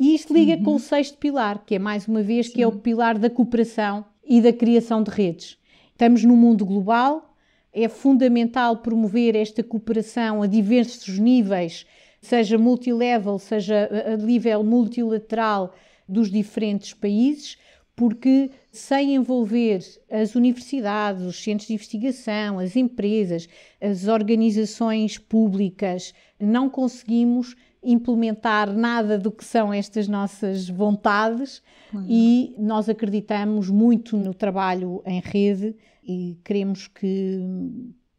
E 0.00 0.14
isto 0.14 0.32
liga 0.32 0.54
uhum. 0.54 0.62
com 0.62 0.74
o 0.76 0.80
sexto 0.80 1.18
pilar, 1.18 1.62
que 1.66 1.74
é 1.74 1.78
mais 1.78 2.08
uma 2.08 2.22
vez 2.22 2.46
Sim. 2.46 2.52
que 2.54 2.62
é 2.62 2.66
o 2.66 2.72
pilar 2.72 3.18
da 3.18 3.28
cooperação 3.28 4.02
e 4.24 4.40
da 4.40 4.50
criação 4.50 5.02
de 5.02 5.10
redes. 5.10 5.58
Estamos 5.92 6.24
num 6.24 6.36
mundo 6.36 6.64
global, 6.64 7.36
é 7.70 7.86
fundamental 7.86 8.78
promover 8.78 9.36
esta 9.36 9.62
cooperação 9.62 10.40
a 10.40 10.46
diversos 10.46 11.18
níveis, 11.18 11.84
seja 12.18 12.56
multilevel, 12.56 13.38
seja 13.38 13.90
a 14.06 14.16
nível 14.16 14.64
multilateral 14.64 15.74
dos 16.08 16.30
diferentes 16.30 16.94
países, 16.94 17.58
porque 17.94 18.50
sem 18.72 19.16
envolver 19.16 19.80
as 20.10 20.34
universidades, 20.34 21.22
os 21.24 21.42
centros 21.44 21.68
de 21.68 21.74
investigação, 21.74 22.58
as 22.58 22.74
empresas, 22.74 23.46
as 23.78 24.08
organizações 24.08 25.18
públicas, 25.18 26.14
não 26.40 26.70
conseguimos 26.70 27.54
implementar 27.82 28.72
nada 28.72 29.18
do 29.18 29.30
que 29.30 29.44
são 29.44 29.72
estas 29.72 30.06
nossas 30.06 30.68
vontades 30.68 31.62
uhum. 31.92 32.04
e 32.08 32.54
nós 32.58 32.88
acreditamos 32.88 33.70
muito 33.70 34.16
no 34.16 34.34
trabalho 34.34 35.02
em 35.06 35.20
rede 35.20 35.74
e 36.04 36.38
queremos 36.44 36.86
que 36.86 37.40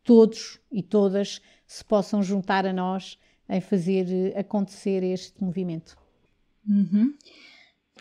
todos 0.03 0.59
e 0.71 0.81
todas 0.81 1.41
se 1.67 1.85
possam 1.85 2.23
juntar 2.23 2.65
a 2.65 2.73
nós 2.73 3.19
em 3.47 3.61
fazer 3.61 4.35
acontecer 4.37 5.03
este 5.03 5.43
movimento. 5.43 5.97
Uhum. 6.67 7.13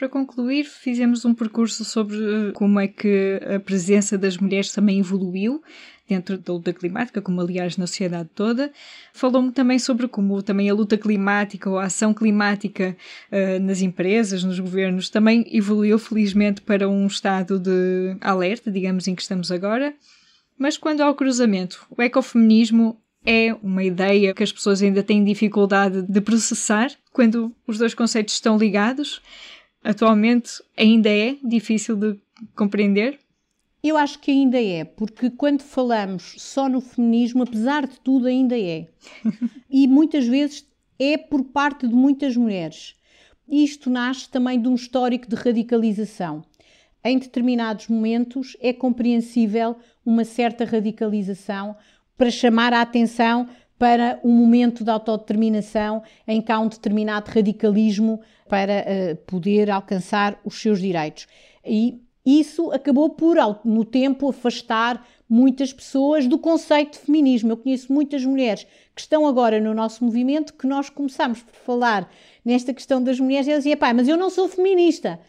Para 0.00 0.08
concluir, 0.08 0.64
fizemos 0.64 1.26
um 1.26 1.34
percurso 1.34 1.84
sobre 1.84 2.16
eh, 2.16 2.52
como 2.52 2.80
é 2.80 2.88
que 2.88 3.38
a 3.54 3.60
presença 3.60 4.16
das 4.16 4.38
mulheres 4.38 4.72
também 4.72 4.98
evoluiu 4.98 5.62
dentro 6.08 6.38
da 6.38 6.54
luta 6.54 6.72
climática, 6.72 7.20
como 7.20 7.38
aliás 7.38 7.76
na 7.76 7.86
sociedade 7.86 8.30
toda. 8.34 8.72
Falou-me 9.12 9.52
também 9.52 9.78
sobre 9.78 10.08
como 10.08 10.42
também 10.42 10.70
a 10.70 10.74
luta 10.74 10.96
climática 10.96 11.68
ou 11.68 11.78
a 11.78 11.84
ação 11.84 12.14
climática 12.14 12.96
uh, 13.30 13.62
nas 13.62 13.82
empresas, 13.82 14.42
nos 14.42 14.58
governos, 14.58 15.10
também 15.10 15.44
evoluiu 15.54 15.98
felizmente 15.98 16.62
para 16.62 16.88
um 16.88 17.06
estado 17.06 17.58
de 17.58 18.16
alerta, 18.22 18.70
digamos, 18.70 19.06
em 19.06 19.14
que 19.14 19.20
estamos 19.20 19.52
agora. 19.52 19.94
Mas 20.56 20.78
quando 20.78 21.02
há 21.02 21.10
o 21.10 21.14
cruzamento, 21.14 21.86
o 21.94 22.00
ecofeminismo 22.00 22.98
é 23.22 23.54
uma 23.62 23.84
ideia 23.84 24.32
que 24.32 24.42
as 24.42 24.50
pessoas 24.50 24.82
ainda 24.82 25.02
têm 25.02 25.22
dificuldade 25.22 26.00
de 26.00 26.20
processar 26.22 26.90
quando 27.12 27.54
os 27.66 27.76
dois 27.76 27.92
conceitos 27.92 28.32
estão 28.32 28.56
ligados. 28.56 29.20
Atualmente 29.82 30.62
ainda 30.76 31.08
é 31.08 31.36
difícil 31.42 31.96
de 31.96 32.18
compreender. 32.54 33.18
Eu 33.82 33.96
acho 33.96 34.18
que 34.18 34.30
ainda 34.30 34.62
é, 34.62 34.84
porque 34.84 35.30
quando 35.30 35.62
falamos 35.62 36.34
só 36.36 36.68
no 36.68 36.82
feminismo, 36.82 37.42
apesar 37.42 37.86
de 37.86 37.98
tudo, 38.00 38.26
ainda 38.26 38.58
é. 38.58 38.86
e 39.70 39.88
muitas 39.88 40.26
vezes 40.26 40.66
é 40.98 41.16
por 41.16 41.44
parte 41.44 41.88
de 41.88 41.94
muitas 41.94 42.36
mulheres. 42.36 42.94
Isto 43.48 43.88
nasce 43.88 44.28
também 44.28 44.60
de 44.60 44.68
um 44.68 44.74
histórico 44.74 45.28
de 45.28 45.34
radicalização. 45.34 46.42
Em 47.02 47.18
determinados 47.18 47.88
momentos 47.88 48.56
é 48.60 48.72
compreensível 48.72 49.76
uma 50.04 50.24
certa 50.24 50.66
radicalização 50.66 51.74
para 52.18 52.30
chamar 52.30 52.74
a 52.74 52.82
atenção 52.82 53.48
para 53.78 54.20
um 54.22 54.30
momento 54.30 54.84
de 54.84 54.90
autodeterminação 54.90 56.02
em 56.28 56.42
que 56.42 56.52
há 56.52 56.60
um 56.60 56.68
determinado 56.68 57.30
radicalismo 57.30 58.20
para 58.50 58.84
uh, 58.84 59.16
poder 59.26 59.70
alcançar 59.70 60.38
os 60.44 60.60
seus 60.60 60.80
direitos. 60.80 61.28
E 61.64 62.00
isso 62.26 62.70
acabou 62.72 63.08
por, 63.10 63.36
no 63.64 63.84
tempo, 63.84 64.28
afastar 64.28 65.06
muitas 65.28 65.72
pessoas 65.72 66.26
do 66.26 66.36
conceito 66.36 66.98
de 66.98 67.06
feminismo. 67.06 67.52
Eu 67.52 67.56
conheço 67.56 67.92
muitas 67.92 68.24
mulheres 68.24 68.66
que 68.94 69.00
estão 69.00 69.26
agora 69.26 69.60
no 69.60 69.72
nosso 69.72 70.04
movimento 70.04 70.52
que 70.54 70.66
nós 70.66 70.90
começamos 70.90 71.40
por 71.40 71.54
falar 71.54 72.12
nesta 72.44 72.74
questão 72.74 73.02
das 73.02 73.20
mulheres 73.20 73.46
e 73.46 73.50
elas 73.52 73.62
diziam, 73.62 73.78
pá, 73.78 73.94
mas 73.94 74.08
eu 74.08 74.16
não 74.16 74.28
sou 74.28 74.48
feminista. 74.48 75.20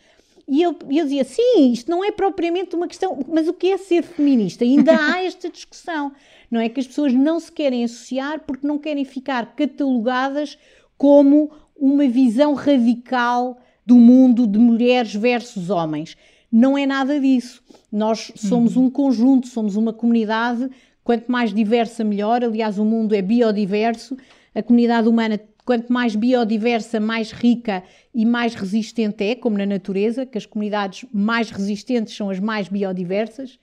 E 0.48 0.64
eu, 0.64 0.76
eu 0.90 1.04
dizia, 1.06 1.24
sim, 1.24 1.72
isto 1.72 1.90
não 1.90 2.04
é 2.04 2.12
propriamente 2.12 2.76
uma 2.76 2.88
questão, 2.88 3.20
mas 3.28 3.48
o 3.48 3.54
que 3.54 3.72
é 3.72 3.78
ser 3.78 4.02
feminista? 4.02 4.66
Ainda 4.66 4.94
há 4.98 5.24
esta 5.24 5.48
discussão, 5.48 6.12
não 6.50 6.60
é? 6.60 6.68
Que 6.68 6.80
as 6.80 6.88
pessoas 6.88 7.14
não 7.14 7.40
se 7.40 7.52
querem 7.52 7.84
associar 7.84 8.42
porque 8.42 8.68
não 8.68 8.80
querem 8.80 9.06
ficar 9.06 9.56
catalogadas 9.56 10.58
como 10.98 11.52
uma 11.82 12.08
visão 12.08 12.54
radical 12.54 13.58
do 13.84 13.96
mundo 13.96 14.46
de 14.46 14.60
mulheres 14.60 15.16
versus 15.16 15.72
homens. 15.72 16.16
Não 16.52 16.78
é 16.78 16.86
nada 16.86 17.20
disso. 17.20 17.64
Nós 17.92 18.32
somos 18.36 18.78
uhum. 18.78 18.86
um 18.86 18.90
conjunto, 18.90 19.48
somos 19.48 19.76
uma 19.76 19.92
comunidade. 19.92 20.70
Quanto 21.04 21.32
mais 21.32 21.52
diversa, 21.52 22.04
melhor. 22.04 22.44
Aliás, 22.44 22.78
o 22.78 22.86
mundo 22.86 23.16
é 23.16 23.22
biodiverso. 23.22 24.16
A 24.54 24.62
comunidade 24.62 25.10
humana, 25.10 25.40
quanto 25.66 25.92
mais 25.92 26.16
biodiversa, 26.16 27.00
mais 27.00 27.32
rica 27.32 27.84
e 28.14 28.28
mais 28.28 28.54
resistente 28.54 29.24
é, 29.24 29.34
como 29.34 29.58
na 29.58 29.66
natureza, 29.66 30.24
que 30.24 30.38
as 30.38 30.46
comunidades 30.46 31.10
mais 31.12 31.50
resistentes 31.50 32.16
são 32.16 32.30
as 32.30 32.40
mais 32.40 32.68
biodiversas. 32.68 33.58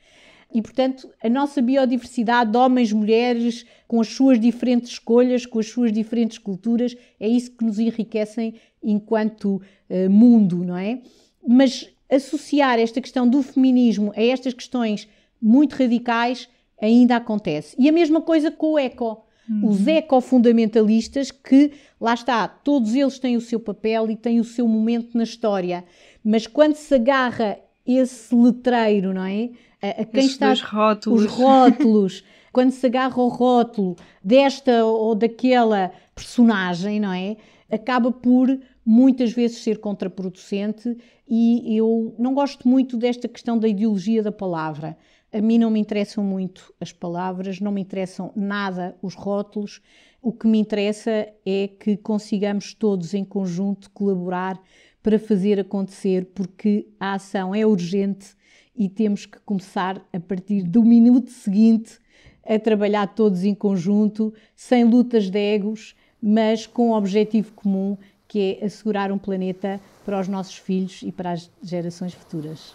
E, 0.53 0.63
portanto, 0.63 1.11
a 1.23 1.29
nossa 1.29 1.61
biodiversidade, 1.61 2.57
homens, 2.57 2.93
mulheres, 2.93 3.67
com 3.87 4.01
as 4.01 4.09
suas 4.09 4.41
diferentes 4.41 4.93
escolhas, 4.93 5.45
com 5.45 5.59
as 5.59 5.69
suas 5.69 5.93
diferentes 5.93 6.39
culturas, 6.39 6.97
é 7.21 7.29
isso 7.29 7.51
que 7.51 7.65
nos 7.65 7.79
enriquecem 7.79 8.55
enquanto 8.83 9.61
uh, 9.91 10.11
mundo, 10.11 10.65
não 10.65 10.77
é? 10.77 11.01
Mas 11.47 11.91
associar 12.11 12.79
esta 12.79 13.01
questão 13.01 13.29
do 13.29 13.43
feminismo 13.43 14.13
a 14.17 14.23
estas 14.23 14.55
questões 14.55 15.07
muito 15.41 15.75
radicais 15.75 16.49
ainda 16.81 17.17
acontece. 17.17 17.77
E 17.79 17.89
a 17.89 17.93
mesma 17.93 18.21
coisa 18.21 18.51
com 18.51 18.73
o 18.73 18.79
eco. 18.79 19.25
Uhum. 19.49 19.69
Os 19.69 19.87
ecofundamentalistas 19.87 21.31
que, 21.31 21.73
lá 21.99 22.13
está, 22.13 22.47
todos 22.47 22.95
eles 22.95 23.19
têm 23.19 23.37
o 23.37 23.41
seu 23.41 23.59
papel 23.59 24.11
e 24.11 24.17
têm 24.17 24.41
o 24.41 24.45
seu 24.45 24.69
momento 24.69 25.17
na 25.17 25.25
história, 25.25 25.85
mas 26.23 26.47
quando 26.47 26.75
se 26.75 26.95
agarra 26.95 27.59
esse 27.87 28.35
letreiro, 28.35 29.15
não 29.15 29.25
é? 29.25 29.49
A, 29.83 30.03
a 30.03 30.05
quem 30.05 30.21
Esses 30.21 30.33
está. 30.33 30.53
Rótulos. 30.55 31.25
Os 31.25 31.31
rótulos. 31.33 32.25
quando 32.53 32.73
se 32.73 32.87
agarra 32.87 33.21
ao 33.23 33.29
rótulo 33.29 33.97
desta 34.23 34.85
ou 34.85 35.15
daquela 35.15 35.93
personagem, 36.15 36.99
não 37.01 37.13
é? 37.13 37.37
Acaba 37.71 38.11
por 38.11 38.59
muitas 38.85 39.33
vezes 39.33 39.59
ser 39.59 39.79
contraproducente 39.79 40.97
e 41.29 41.77
eu 41.77 42.15
não 42.19 42.35
gosto 42.35 42.67
muito 42.67 42.97
desta 42.97 43.29
questão 43.29 43.59
da 43.59 43.69
ideologia 43.69 44.23
da 44.23 44.33
palavra. 44.33 44.97
A 45.31 45.43
mim 45.43 45.59
não 45.59 45.71
me 45.71 45.79
interessam 45.79 46.25
muito 46.25 46.73
as 46.81 46.91
palavras, 46.91 47.61
não 47.61 47.71
me 47.71 47.83
interessam 47.83 48.33
nada 48.35 48.97
os 49.03 49.15
rótulos. 49.15 49.83
O 50.23 50.33
que 50.33 50.47
me 50.47 50.59
interessa 50.59 51.29
é 51.45 51.69
que 51.69 51.99
consigamos 51.99 52.73
todos 52.73 53.13
em 53.13 53.25
conjunto 53.25 53.91
colaborar 53.91 54.59
para 55.03 55.19
fazer 55.19 55.61
acontecer, 55.61 56.33
porque 56.35 56.89
a 56.99 57.15
ação 57.15 57.55
é 57.55 57.67
urgente 57.67 58.35
e 58.79 58.89
temos 58.89 59.27
que 59.27 59.39
começar 59.41 60.01
a 60.13 60.21
partir 60.21 60.63
do 60.63 60.85
minuto 60.85 61.31
seguinte 61.31 61.99
a 62.47 62.59
trabalhar 62.59 63.09
todos 63.09 63.43
em 63.45 63.55
conjunto, 63.55 64.33
sem 64.55 64.85
lutas 64.85 65.29
de 65.29 65.39
egos, 65.39 65.95
mas 66.23 66.67
com 66.67 66.91
um 66.91 66.93
objetivo 66.93 67.53
comum 67.53 67.99
que 68.27 68.59
é 68.61 68.65
assegurar 68.65 69.11
um 69.11 69.19
planeta 69.19 69.81
para 70.05 70.21
os 70.21 70.29
nossos 70.29 70.55
filhos 70.57 71.03
e 71.03 71.11
para 71.11 71.33
as 71.33 71.51
gerações 71.63 72.15
futuras. 72.15 72.75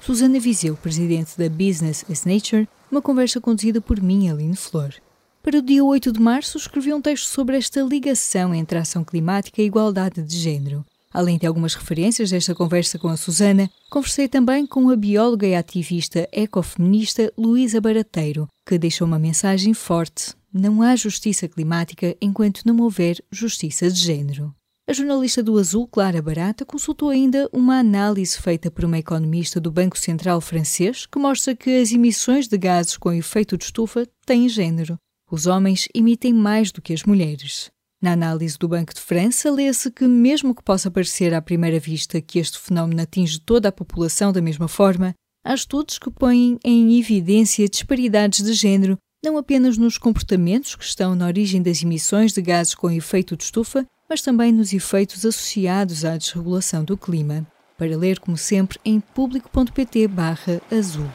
Susana 0.00 0.38
Viseu, 0.40 0.76
presidente 0.76 1.36
da 1.38 1.48
Business 1.48 2.04
as 2.10 2.24
Nature, 2.24 2.68
uma 2.90 3.02
conversa 3.02 3.40
conduzida 3.40 3.80
por 3.80 4.00
mim, 4.00 4.28
Aline 4.28 4.56
Flor. 4.56 4.94
Para 5.42 5.58
o 5.58 5.62
dia 5.62 5.84
8 5.84 6.12
de 6.12 6.20
março, 6.20 6.56
escrevi 6.56 6.92
um 6.92 7.00
texto 7.00 7.26
sobre 7.26 7.56
esta 7.56 7.82
ligação 7.82 8.54
entre 8.54 8.78
a 8.78 8.82
ação 8.82 9.04
climática 9.04 9.60
e 9.60 9.64
a 9.64 9.66
igualdade 9.66 10.22
de 10.22 10.36
género. 10.36 10.84
Além 11.14 11.38
de 11.38 11.46
algumas 11.46 11.74
referências 11.74 12.30
desta 12.30 12.54
conversa 12.54 12.98
com 12.98 13.08
a 13.08 13.16
Susana, 13.16 13.70
conversei 13.88 14.28
também 14.28 14.66
com 14.66 14.90
a 14.90 14.96
bióloga 14.96 15.46
e 15.46 15.54
ativista 15.54 16.28
ecofeminista 16.32 17.32
Luísa 17.38 17.80
Barateiro, 17.80 18.48
que 18.66 18.76
deixou 18.76 19.06
uma 19.06 19.18
mensagem 19.18 19.72
forte 19.72 20.34
não 20.54 20.82
há 20.82 20.94
justiça 20.94 21.48
climática 21.48 22.16
enquanto 22.20 22.62
não 22.64 22.76
houver 22.78 23.20
justiça 23.28 23.90
de 23.90 23.98
género. 23.98 24.54
A 24.88 24.92
jornalista 24.92 25.42
do 25.42 25.58
Azul, 25.58 25.88
Clara 25.88 26.22
Barata, 26.22 26.64
consultou 26.64 27.08
ainda 27.08 27.48
uma 27.52 27.78
análise 27.78 28.38
feita 28.38 28.70
por 28.70 28.84
uma 28.84 28.98
economista 28.98 29.58
do 29.58 29.72
Banco 29.72 29.98
Central 29.98 30.40
francês 30.40 31.06
que 31.06 31.18
mostra 31.18 31.56
que 31.56 31.80
as 31.80 31.90
emissões 31.90 32.46
de 32.46 32.56
gases 32.56 32.96
com 32.96 33.12
efeito 33.12 33.58
de 33.58 33.64
estufa 33.64 34.06
têm 34.24 34.48
género. 34.48 34.96
Os 35.28 35.46
homens 35.46 35.88
emitem 35.92 36.32
mais 36.32 36.70
do 36.70 36.80
que 36.80 36.92
as 36.92 37.02
mulheres. 37.02 37.72
Na 38.04 38.12
análise 38.12 38.58
do 38.58 38.68
Banco 38.68 38.92
de 38.92 39.00
França, 39.00 39.50
lê-se 39.50 39.90
que, 39.90 40.06
mesmo 40.06 40.54
que 40.54 40.62
possa 40.62 40.90
parecer 40.90 41.32
à 41.32 41.40
primeira 41.40 41.80
vista 41.80 42.20
que 42.20 42.38
este 42.38 42.58
fenómeno 42.58 43.00
atinge 43.00 43.40
toda 43.40 43.70
a 43.70 43.72
população 43.72 44.30
da 44.30 44.42
mesma 44.42 44.68
forma, 44.68 45.14
há 45.42 45.54
estudos 45.54 45.98
que 45.98 46.10
põem 46.10 46.58
em 46.62 46.98
evidência 46.98 47.66
disparidades 47.66 48.44
de 48.44 48.52
género 48.52 48.98
não 49.24 49.38
apenas 49.38 49.78
nos 49.78 49.96
comportamentos 49.96 50.76
que 50.76 50.84
estão 50.84 51.14
na 51.14 51.26
origem 51.26 51.62
das 51.62 51.82
emissões 51.82 52.34
de 52.34 52.42
gases 52.42 52.74
com 52.74 52.90
efeito 52.90 53.38
de 53.38 53.44
estufa, 53.44 53.86
mas 54.06 54.20
também 54.20 54.52
nos 54.52 54.74
efeitos 54.74 55.24
associados 55.24 56.04
à 56.04 56.18
desregulação 56.18 56.84
do 56.84 56.98
clima. 56.98 57.46
Para 57.78 57.96
ler, 57.96 58.18
como 58.18 58.36
sempre, 58.36 58.78
em 58.84 59.00
público.pt/azul. 59.00 61.08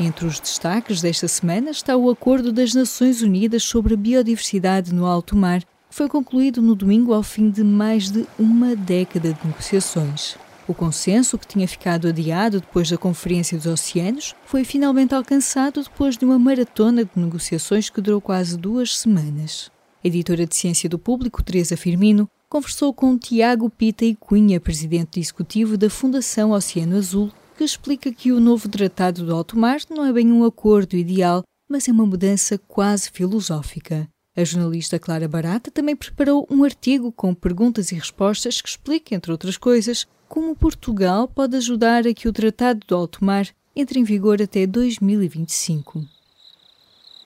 Entre 0.00 0.26
os 0.26 0.38
destaques 0.38 1.00
desta 1.00 1.26
semana 1.26 1.70
está 1.70 1.96
o 1.96 2.08
Acordo 2.08 2.52
das 2.52 2.72
Nações 2.72 3.20
Unidas 3.20 3.64
sobre 3.64 3.94
a 3.94 3.96
Biodiversidade 3.96 4.94
no 4.94 5.04
Alto 5.04 5.34
Mar, 5.34 5.60
que 5.60 5.66
foi 5.90 6.08
concluído 6.08 6.62
no 6.62 6.76
domingo 6.76 7.12
ao 7.12 7.22
fim 7.24 7.50
de 7.50 7.64
mais 7.64 8.08
de 8.08 8.24
uma 8.38 8.76
década 8.76 9.32
de 9.32 9.44
negociações. 9.44 10.36
O 10.68 10.74
consenso, 10.74 11.36
que 11.36 11.48
tinha 11.48 11.66
ficado 11.66 12.06
adiado 12.06 12.60
depois 12.60 12.88
da 12.88 12.96
Conferência 12.96 13.56
dos 13.56 13.66
Oceanos, 13.66 14.36
foi 14.44 14.62
finalmente 14.62 15.16
alcançado 15.16 15.82
depois 15.82 16.16
de 16.16 16.24
uma 16.24 16.38
maratona 16.38 17.04
de 17.04 17.10
negociações 17.16 17.90
que 17.90 18.00
durou 18.00 18.20
quase 18.20 18.56
duas 18.56 18.96
semanas. 18.96 19.68
A 20.04 20.06
editora 20.06 20.46
de 20.46 20.54
Ciência 20.54 20.88
do 20.88 20.98
Público, 20.98 21.42
Teresa 21.42 21.76
Firmino, 21.76 22.28
conversou 22.48 22.94
com 22.94 23.18
Tiago 23.18 23.68
Pita 23.68 24.04
e 24.04 24.14
Cunha, 24.14 24.60
presidente 24.60 25.18
executivo 25.18 25.76
da 25.76 25.90
Fundação 25.90 26.52
Oceano 26.52 26.96
Azul, 26.96 27.32
que 27.58 27.64
explica 27.64 28.12
que 28.12 28.30
o 28.30 28.38
novo 28.38 28.68
Tratado 28.68 29.26
do 29.26 29.34
Alto 29.34 29.58
Mar 29.58 29.80
não 29.90 30.06
é 30.06 30.12
bem 30.12 30.30
um 30.30 30.44
acordo 30.44 30.96
ideal, 30.96 31.42
mas 31.68 31.88
é 31.88 31.92
uma 31.92 32.06
mudança 32.06 32.56
quase 32.56 33.10
filosófica. 33.10 34.08
A 34.36 34.44
jornalista 34.44 34.96
Clara 34.96 35.26
Barata 35.26 35.68
também 35.68 35.96
preparou 35.96 36.46
um 36.48 36.62
artigo 36.62 37.10
com 37.10 37.34
perguntas 37.34 37.90
e 37.90 37.96
respostas 37.96 38.62
que 38.62 38.68
explica, 38.68 39.12
entre 39.12 39.32
outras 39.32 39.56
coisas, 39.56 40.06
como 40.28 40.54
Portugal 40.54 41.26
pode 41.26 41.56
ajudar 41.56 42.06
a 42.06 42.14
que 42.14 42.28
o 42.28 42.32
Tratado 42.32 42.86
do 42.86 42.94
Alto 42.94 43.24
Mar 43.24 43.48
entre 43.74 43.98
em 43.98 44.04
vigor 44.04 44.40
até 44.40 44.64
2025. 44.64 46.06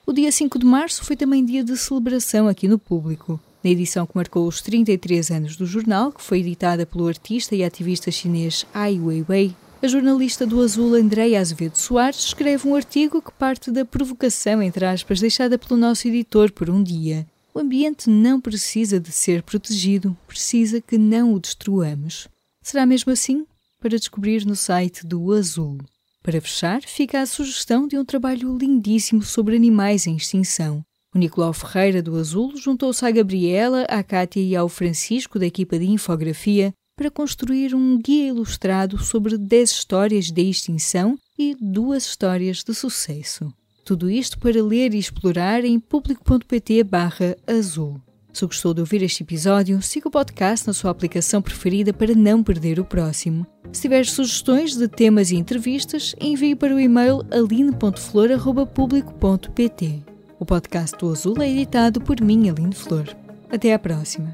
O 0.03 0.11
dia 0.11 0.31
5 0.31 0.57
de 0.57 0.65
março 0.65 1.05
foi 1.05 1.15
também 1.15 1.45
dia 1.45 1.63
de 1.63 1.77
celebração 1.77 2.47
aqui 2.47 2.67
no 2.67 2.79
público. 2.79 3.39
Na 3.63 3.69
edição 3.69 4.07
que 4.07 4.17
marcou 4.17 4.47
os 4.47 4.63
33 4.63 5.29
anos 5.29 5.55
do 5.55 5.67
jornal, 5.67 6.11
que 6.11 6.23
foi 6.23 6.39
editada 6.39 6.87
pelo 6.87 7.07
artista 7.07 7.55
e 7.55 7.63
ativista 7.63 8.09
chinês 8.09 8.65
Ai 8.73 8.99
Weiwei, 8.99 9.55
a 9.83 9.87
jornalista 9.87 10.47
do 10.47 10.61
Azul 10.61 10.95
Andréia 10.95 11.41
Azevedo 11.41 11.77
Soares 11.77 12.19
escreve 12.19 12.65
um 12.65 12.73
artigo 12.73 13.21
que 13.21 13.33
parte 13.33 13.69
da 13.69 13.83
provocação, 13.83 14.63
entre 14.63 14.85
aspas, 14.85 15.19
deixada 15.19 15.57
pelo 15.57 15.77
nosso 15.77 16.07
editor 16.07 16.53
por 16.53 16.69
um 16.69 16.81
dia. 16.81 17.27
O 17.53 17.59
ambiente 17.59 18.09
não 18.09 18.39
precisa 18.39 18.97
de 18.97 19.11
ser 19.11 19.43
protegido, 19.43 20.17
precisa 20.25 20.79
que 20.79 20.97
não 20.97 21.33
o 21.33 21.39
destruamos. 21.39 22.29
Será 22.61 22.85
mesmo 22.85 23.11
assim? 23.11 23.45
Para 23.81 23.97
descobrir 23.97 24.45
no 24.45 24.55
site 24.55 25.05
do 25.05 25.33
Azul. 25.33 25.79
Para 26.23 26.39
fechar, 26.39 26.81
fica 26.83 27.19
a 27.19 27.25
sugestão 27.25 27.85
de 27.85 27.97
um 27.97 28.05
trabalho 28.05 28.57
lindíssimo 28.57 29.21
sobre 29.21 29.57
animais 29.57 30.07
em 30.07 30.15
extinção. 30.15 30.81
O 31.13 31.17
Nicolau 31.17 31.51
Ferreira 31.51 32.01
do 32.01 32.15
Azul 32.15 32.55
juntou-se 32.55 33.05
à 33.05 33.11
Gabriela, 33.11 33.83
à 33.89 34.01
Cátia 34.01 34.39
e 34.39 34.55
ao 34.55 34.69
Francisco 34.69 35.37
da 35.37 35.45
equipa 35.45 35.77
de 35.77 35.87
infografia 35.87 36.73
para 36.95 37.11
construir 37.11 37.75
um 37.75 37.97
guia 37.97 38.27
ilustrado 38.27 39.03
sobre 39.03 39.37
10 39.37 39.71
histórias 39.71 40.31
de 40.31 40.41
extinção 40.41 41.17
e 41.37 41.53
duas 41.59 42.05
histórias 42.05 42.63
de 42.63 42.73
sucesso. 42.73 43.53
Tudo 43.85 44.09
isto 44.09 44.39
para 44.39 44.63
ler 44.63 44.93
e 44.93 44.97
explorar 44.97 45.65
em 45.65 45.77
público.pt/azul. 45.79 47.99
Se 48.31 48.45
gostou 48.45 48.73
de 48.73 48.79
ouvir 48.81 49.01
este 49.03 49.23
episódio, 49.23 49.81
siga 49.81 50.07
o 50.07 50.11
podcast 50.11 50.65
na 50.65 50.71
sua 50.73 50.89
aplicação 50.89 51.41
preferida 51.41 51.91
para 51.93 52.15
não 52.15 52.41
perder 52.41 52.79
o 52.79 52.85
próximo. 52.85 53.45
Se 53.71 53.83
tiver 53.83 54.03
sugestões 54.05 54.75
de 54.75 54.87
temas 54.87 55.29
e 55.29 55.35
entrevistas, 55.35 56.15
envie 56.19 56.55
para 56.55 56.73
o 56.73 56.79
e-mail 56.79 57.21
aline.flor.público.pt. 57.31 60.03
O 60.39 60.45
podcast 60.45 60.97
do 60.97 61.11
Azul 61.11 61.39
é 61.41 61.49
editado 61.49 62.01
por 62.01 62.19
mim, 62.21 62.49
Aline 62.49 62.73
Flor. 62.73 63.05
Até 63.51 63.73
à 63.73 63.79
próxima. 63.79 64.33